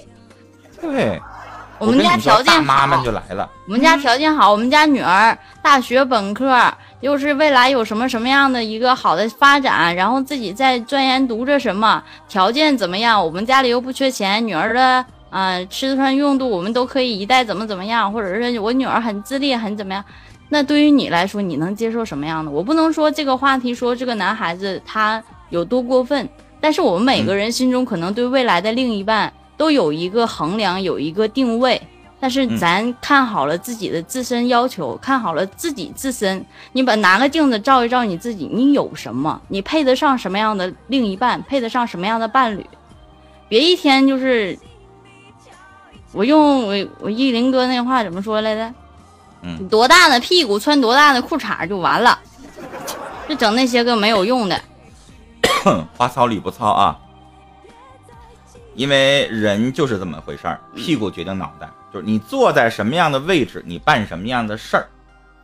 [0.80, 1.22] 对，
[1.78, 3.48] 我们家条件好，妈们就来了。
[3.68, 6.60] 我们家条件好，我们家女儿大学本科。
[7.00, 13.24] 又是未来有什么什么样的一个好的发展，然后自己在钻研读着什么，条件怎么样？
[13.24, 20.04] 我们家里又不缺钱，女儿的啊吃穿用度我们都可以一代怎么怎么样，或者是我女儿很自立很怎么样？
[20.48, 22.50] 那对于你来说，你能接受什么样的？
[22.50, 26.28] 我不能说这个话题说这个男孩子他有多过分，
[26.60, 31.80] 但是我们每个人心中可能对未来的另一半都有一个衡量，有一个定位。
[32.20, 39.40] 但是咱看好了自己的自身要求，看好了自己自身，你把拿个镜子照一照你自己，你有什么？
[39.46, 41.40] 你配得上什么样的另一半？
[41.42, 42.66] 配得上什么样的伴侣？
[43.48, 44.58] 别一天就是，
[46.12, 48.74] 我用我我一林哥那话怎么说来着？
[49.42, 52.18] 嗯，多大的屁股穿多大的裤衩就完了，
[53.28, 54.60] 就整那些个没有用的。
[55.96, 56.98] 话糙理不糙啊，
[58.74, 61.68] 因为人就是这么回事儿，屁股决定脑袋。
[61.92, 64.88] 就是你坐在什么样的位置，你办什么样的事儿，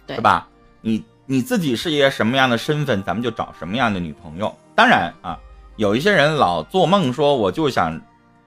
[0.09, 0.47] 是吧？
[0.81, 4.55] 你你自己是一个什么样的身份，咱们就找什么样的女朋友。
[4.75, 5.39] 当然啊，
[5.77, 8.01] 有一些人老做梦说我就想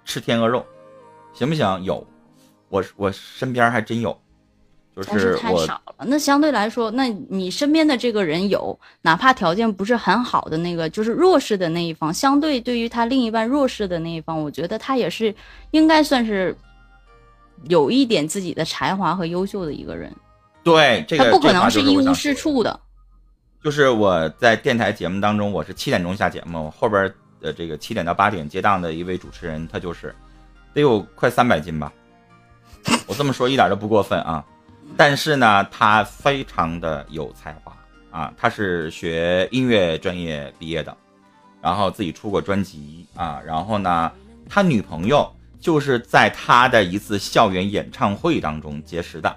[0.05, 0.65] 吃天鹅肉，
[1.37, 1.83] 行不行？
[1.83, 2.05] 有，
[2.69, 4.17] 我我身边还真有，
[4.95, 6.05] 就是太少了。
[6.05, 15.33] 那相对来说，那你身边的这个人有，哪怕条件不是很好的那个，就是弱势的那一方，相对对于他另一半弱势的那一方，我觉得他也是
[15.71, 16.55] 应该算是。
[17.69, 20.15] 有一点自己的才华和优秀的一个人，
[20.63, 22.79] 对，这个他不可能是一无是处的。
[23.63, 27.11] 就是我在电台节目当中，我是七点钟下节目，后边
[27.41, 30.13] 的这个七点到八点接档的一位主持人，他就是
[30.77, 31.91] 得有快三百斤吧。
[33.07, 34.45] 我这么说一点都不过分啊。
[34.95, 37.75] 但是呢，他非常的有才华
[38.11, 40.95] 啊，他是学音乐专业毕业的，
[41.61, 44.11] 然后自己出过专辑啊，然后呢，
[44.49, 45.29] 他女朋友。
[45.59, 49.35] 就是在他的一次校园演唱会当中结识的，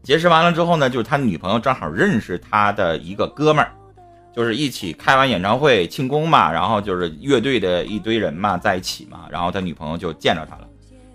[0.00, 3.72] 结识完了之后呢，就是他女朋友正好认识他的一个哥们儿，
[4.34, 10.68] 就是一起开完演唱会庆功嘛，然后就是乐队的一堆人嘛在一起嘛，然后他女朋友就见着他了，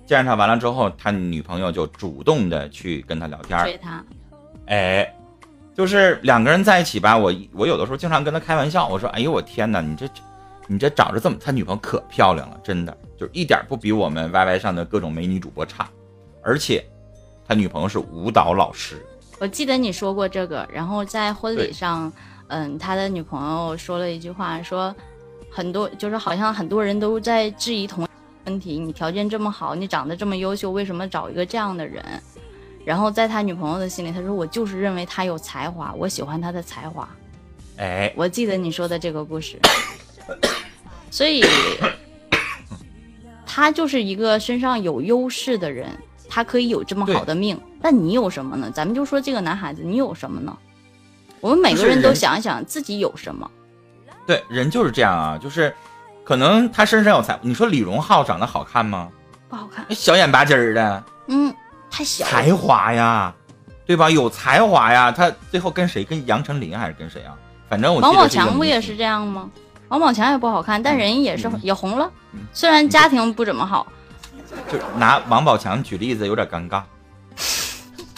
[0.05, 4.03] 见着他完了之后，他女朋友就主动的去跟他聊天，追他，
[4.67, 5.15] 哎，
[5.75, 10.07] 就是两个人在一起吧，我我有的时候经常跟他开玩笑，我说，哎呦我天哪，你这。
[10.67, 15.87] 你这长着这么，他女朋友可漂亮了，真的就是一点不比我们 YY 上的各种美女主播差，
[16.41, 16.83] 而且
[17.47, 19.05] 他女朋友是舞蹈老师。
[19.37, 22.11] 我记得你说过这个，然后在婚礼上，
[22.47, 24.95] 嗯，他的女朋友说了一句话，说
[25.49, 28.07] 很多就是好像很多人都在质疑同
[28.45, 32.03] 问题：你条件这么好，你长得这么优秀，为什么找一个这样的人？
[32.85, 37.09] 然后在他女朋友的心里，他说我就是认为他有才华，我喜欢他的才华。
[37.77, 39.59] 哎，我记得你说的这个故事。
[41.09, 41.43] 所以，
[43.45, 45.89] 他就是一个身上有优势的人，
[46.29, 47.59] 他可以有这么好的命。
[47.81, 48.69] 但你有什么呢？
[48.69, 50.55] 咱们就说这个男孩子，你有什么呢？
[51.45, 53.47] 我们每个人都想一想自己有什么。
[54.25, 55.71] 对，人就是这样啊，就是
[56.23, 57.37] 可能他身上有才。
[57.43, 59.09] 你说李荣浩长得好看吗？
[59.47, 61.03] 不好看，小眼巴尖儿的。
[61.27, 61.53] 嗯，
[61.91, 62.25] 太小。
[62.25, 63.31] 才华呀，
[63.85, 64.09] 对吧？
[64.09, 66.03] 有才华呀，他最后跟谁？
[66.03, 67.37] 跟杨丞琳还是跟谁啊？
[67.69, 69.47] 反正我王宝强不也是这样吗？
[69.89, 72.09] 王宝强也不好看，但人也是也红了，
[72.53, 73.85] 虽然家庭不怎么好。
[74.67, 76.81] 就拿王宝强举例子有点尴尬。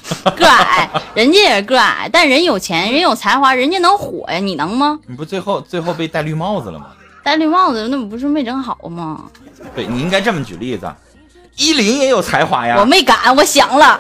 [0.38, 5.00] 个矮，人家也是个矮，但人有钱，人有才华，人家能火呀，你能吗？
[5.08, 6.88] 你不最后最后被戴绿帽子了吗？
[7.24, 9.26] 戴绿帽子那不是没整好吗？
[9.76, 10.90] 对你应该这么举例子，
[11.58, 12.78] 依林也有才华呀。
[12.80, 14.00] 我没敢，我想了，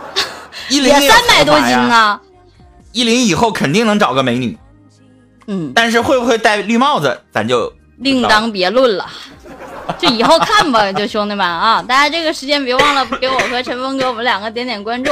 [0.69, 2.21] 依林也三百多斤啊。
[2.93, 4.57] 依林以后肯定能找个美女。
[5.47, 9.05] 嗯，但是会不会戴绿帽子，咱就另当别论了。
[9.97, 15.11] 就以后看吧，就兄弟们啊，大家这个时间别忘了给我和陈峰哥我们两个点点关注。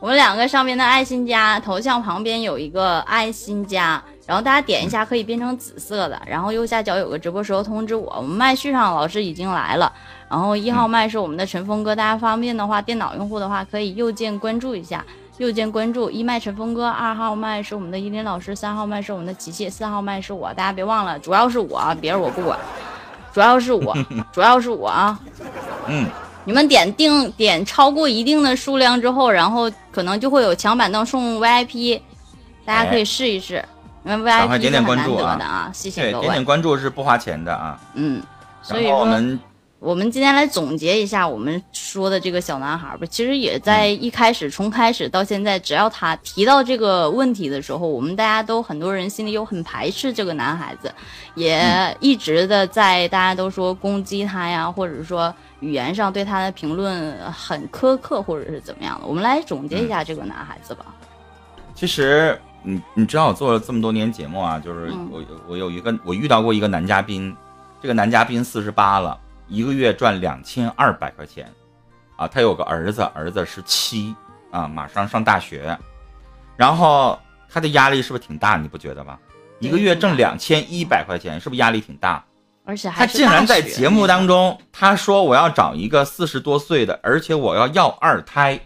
[0.00, 6.20] 我们两个上边的爱心加头像旁边有一个爱心加，然后大家点一下可以变成紫色的。
[6.24, 9.92] 然后右下角有个直播时候通知我，我们麦序上老师已经来了。
[10.30, 15.04] 然后一号麦是我们的陈峰哥，大家方便的话，电脑用户的话可以右键关注一下。
[15.38, 22.58] 右键关注一麦陈峰哥，二号麦是我们的依林老师，三号麦是我们的琪琪，四号麦是我，大家别忘了，主要是我，别人我不管，
[23.32, 23.96] 主要是我，
[24.32, 25.18] 主要是我啊。
[25.86, 26.06] 嗯，
[26.48, 32.00] 你们点定点超过一定的数量之后，然后可能就会有抢板凳送 VIP，
[32.64, 33.62] 大家可以试一试。
[34.02, 36.24] 因为 VIP 点点关注啊，谢谢各位。
[36.24, 37.78] 点点关注是不花钱的啊。
[37.92, 38.22] 嗯，
[38.62, 39.38] 所以我们。
[39.80, 43.06] 我们今天来总结一下我们说的这个小男孩吧。
[43.08, 50.92] 其实也在一开始，从开始到现在，只要他提到这个问题的时候，我们大家都很多人心里有很排斥这个男孩子，
[51.36, 59.06] 也一直的在大家都说攻击他呀，或者说语言上对他的评论很苛刻，或者是怎么样的。
[59.06, 60.86] 我们来总结一下这个男孩子吧。
[61.74, 67.36] 其实，你你知道我做了这么多年节目啊，就是我我有一个我遇到过一个男嘉宾，
[67.80, 69.18] 这个男嘉宾四十八了。
[69.48, 71.50] 一个月赚两千二百块钱，
[72.16, 74.14] 啊，他有个儿子，儿子是七，
[74.50, 75.74] 啊，马上上大学，
[76.54, 78.58] 然后他的压力是不是挺大？
[78.58, 79.18] 你不觉得吗？
[79.58, 82.22] 一个月挣两千一百块钱，是不是压力挺大？
[82.68, 88.60] 而且他竟然在节目当中，他说我要找一个四十多岁的，而且我要要二胎，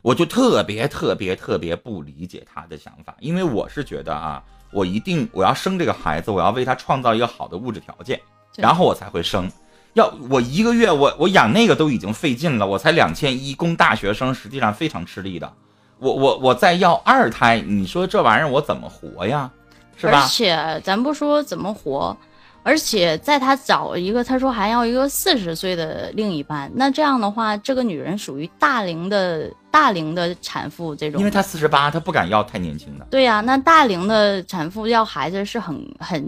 [0.00, 8.18] 我就特别特别特别不理解他的想法，因为我是觉得啊，我一定我要生这个孩子，我要为他创造一个好的物质条件。
[8.56, 9.52] 然后我才会生，
[9.92, 15.52] 要我一个月我我养那个都已经费劲了，我才两千一供大学生，实际上非常吃力的。
[15.98, 19.50] 我我我再要二胎，你说这玩意儿我怎么活呀？
[19.96, 20.22] 是吧？
[20.22, 22.16] 而且咱不说怎么活，
[22.62, 31.18] 而且在他找一个，他说还要一个四十岁的另一半，那这样的话，这个女人属于大龄的大龄的产妇这种。
[31.18, 33.06] 因为她四十八，她不敢要太年轻的。
[33.10, 36.22] 对呀，那大龄的产妇要孩子是很很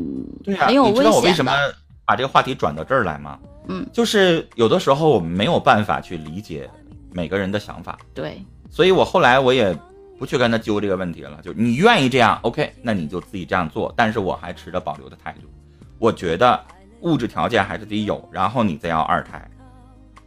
[0.59, 1.53] 很有危险的。
[2.05, 3.39] 把这个话题转到这儿来吗？
[3.66, 6.66] 嗯，就是有的时候我们没有办法去理解
[7.12, 9.77] 每个人的想法，对，所以我后来我也
[10.19, 11.39] 不去跟他揪这个问题了。
[11.43, 13.93] 就你愿意这样，OK，那你就自己这样做。
[13.97, 15.49] 但是我还持着保留的态度，
[15.99, 16.61] 我觉得
[17.01, 19.49] 物质条件还是得有，然后你再要二胎，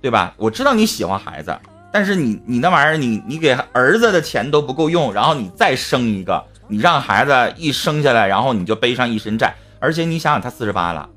[0.02, 0.34] 对吧？
[0.38, 1.58] 我知道你喜欢孩子，
[1.92, 11.10] 但是你你那玩意儿，你你给儿子的钱都不够用，然后你再生一个，你让孩子一生下来，然后你就背上一身债，而且你想想他四十八了。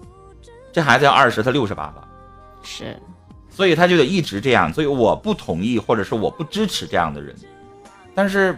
[0.72, 2.08] 这孩子要二十，他六十八了，
[2.64, 3.00] 是，
[3.48, 7.32] 所以他就得一直这样，所以我不同意，或者是我不支持这样的人。
[8.14, 8.56] 但是，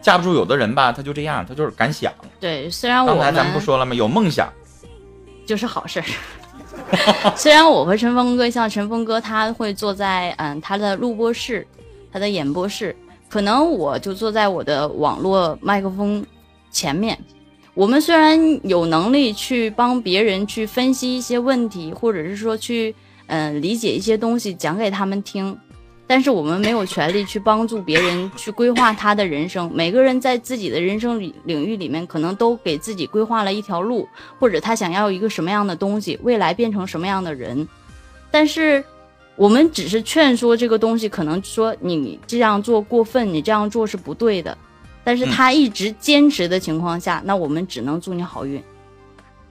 [0.00, 2.12] 架不住有的人吧，他就这样，他就是敢想。
[2.40, 3.94] 对，虽然我刚才咱们不说了吗？
[3.94, 4.52] 有梦想
[5.46, 6.02] 就是好事。
[7.36, 11.66] 虽然我和陈峰哥像陈峰哥，他会坐在嗯他的录播室，
[12.12, 12.94] 他的演播室，
[13.28, 16.24] 可能我就坐在我的网络麦克风
[16.70, 17.18] 前面。
[17.74, 18.38] 我们虽然
[18.68, 22.94] 有能力去帮别人去分析一些问题，或者是说去
[23.26, 25.58] 嗯理解一些东西讲给他们听，
[26.06, 29.70] 但是我们没有权利去帮助别人去规划他的人生。
[29.74, 34.06] 每个人在自己的人生领领域里面，可能都给自己规划了一条路，
[34.38, 37.66] 或者他想要一个什么样的东西，未来变成什么样的人。
[38.30, 38.84] 但是
[39.36, 44.56] 我们只是劝说这个东西，可能说你这样做过分，你这样做是不对的。
[45.02, 48.62] 但是他一直坚持的情况下，那我们只能祝你好运。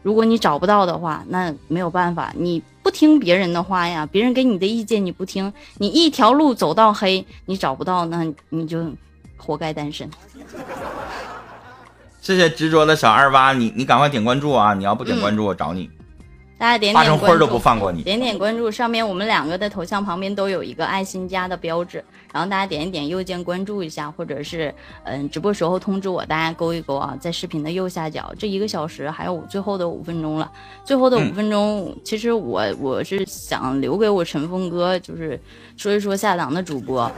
[0.03, 8.85] 如果你找不到的话，那没有办法，你不听别人的话呀，别人给你的意见你不听，你一条路走到黑，你找不到，那你就
[9.37, 10.07] 活该单身。
[12.21, 14.73] 谢谢执着的小二八，你你赶快点关注啊！
[14.73, 15.89] 你要不点关注，我找你。
[16.57, 18.01] 大家点点关注，都不放过你。
[18.01, 22.01] 点点关注，上面我们两个的头像旁边都有一个爱心加的标志，
[22.33, 24.73] 然后大家点一点右键关注一下，或者是
[25.03, 28.33] 嗯直播时候通知我，大家勾一勾啊，在视频的右下角。
[28.37, 30.51] 这一个小时还有最后的五分钟了，
[30.83, 35.39] 最后的五分钟，其实我我是想留给我陈峰哥，就是
[35.77, 37.09] 说一说下档的主播，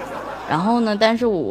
[0.49, 1.45] 然后呢，但是我。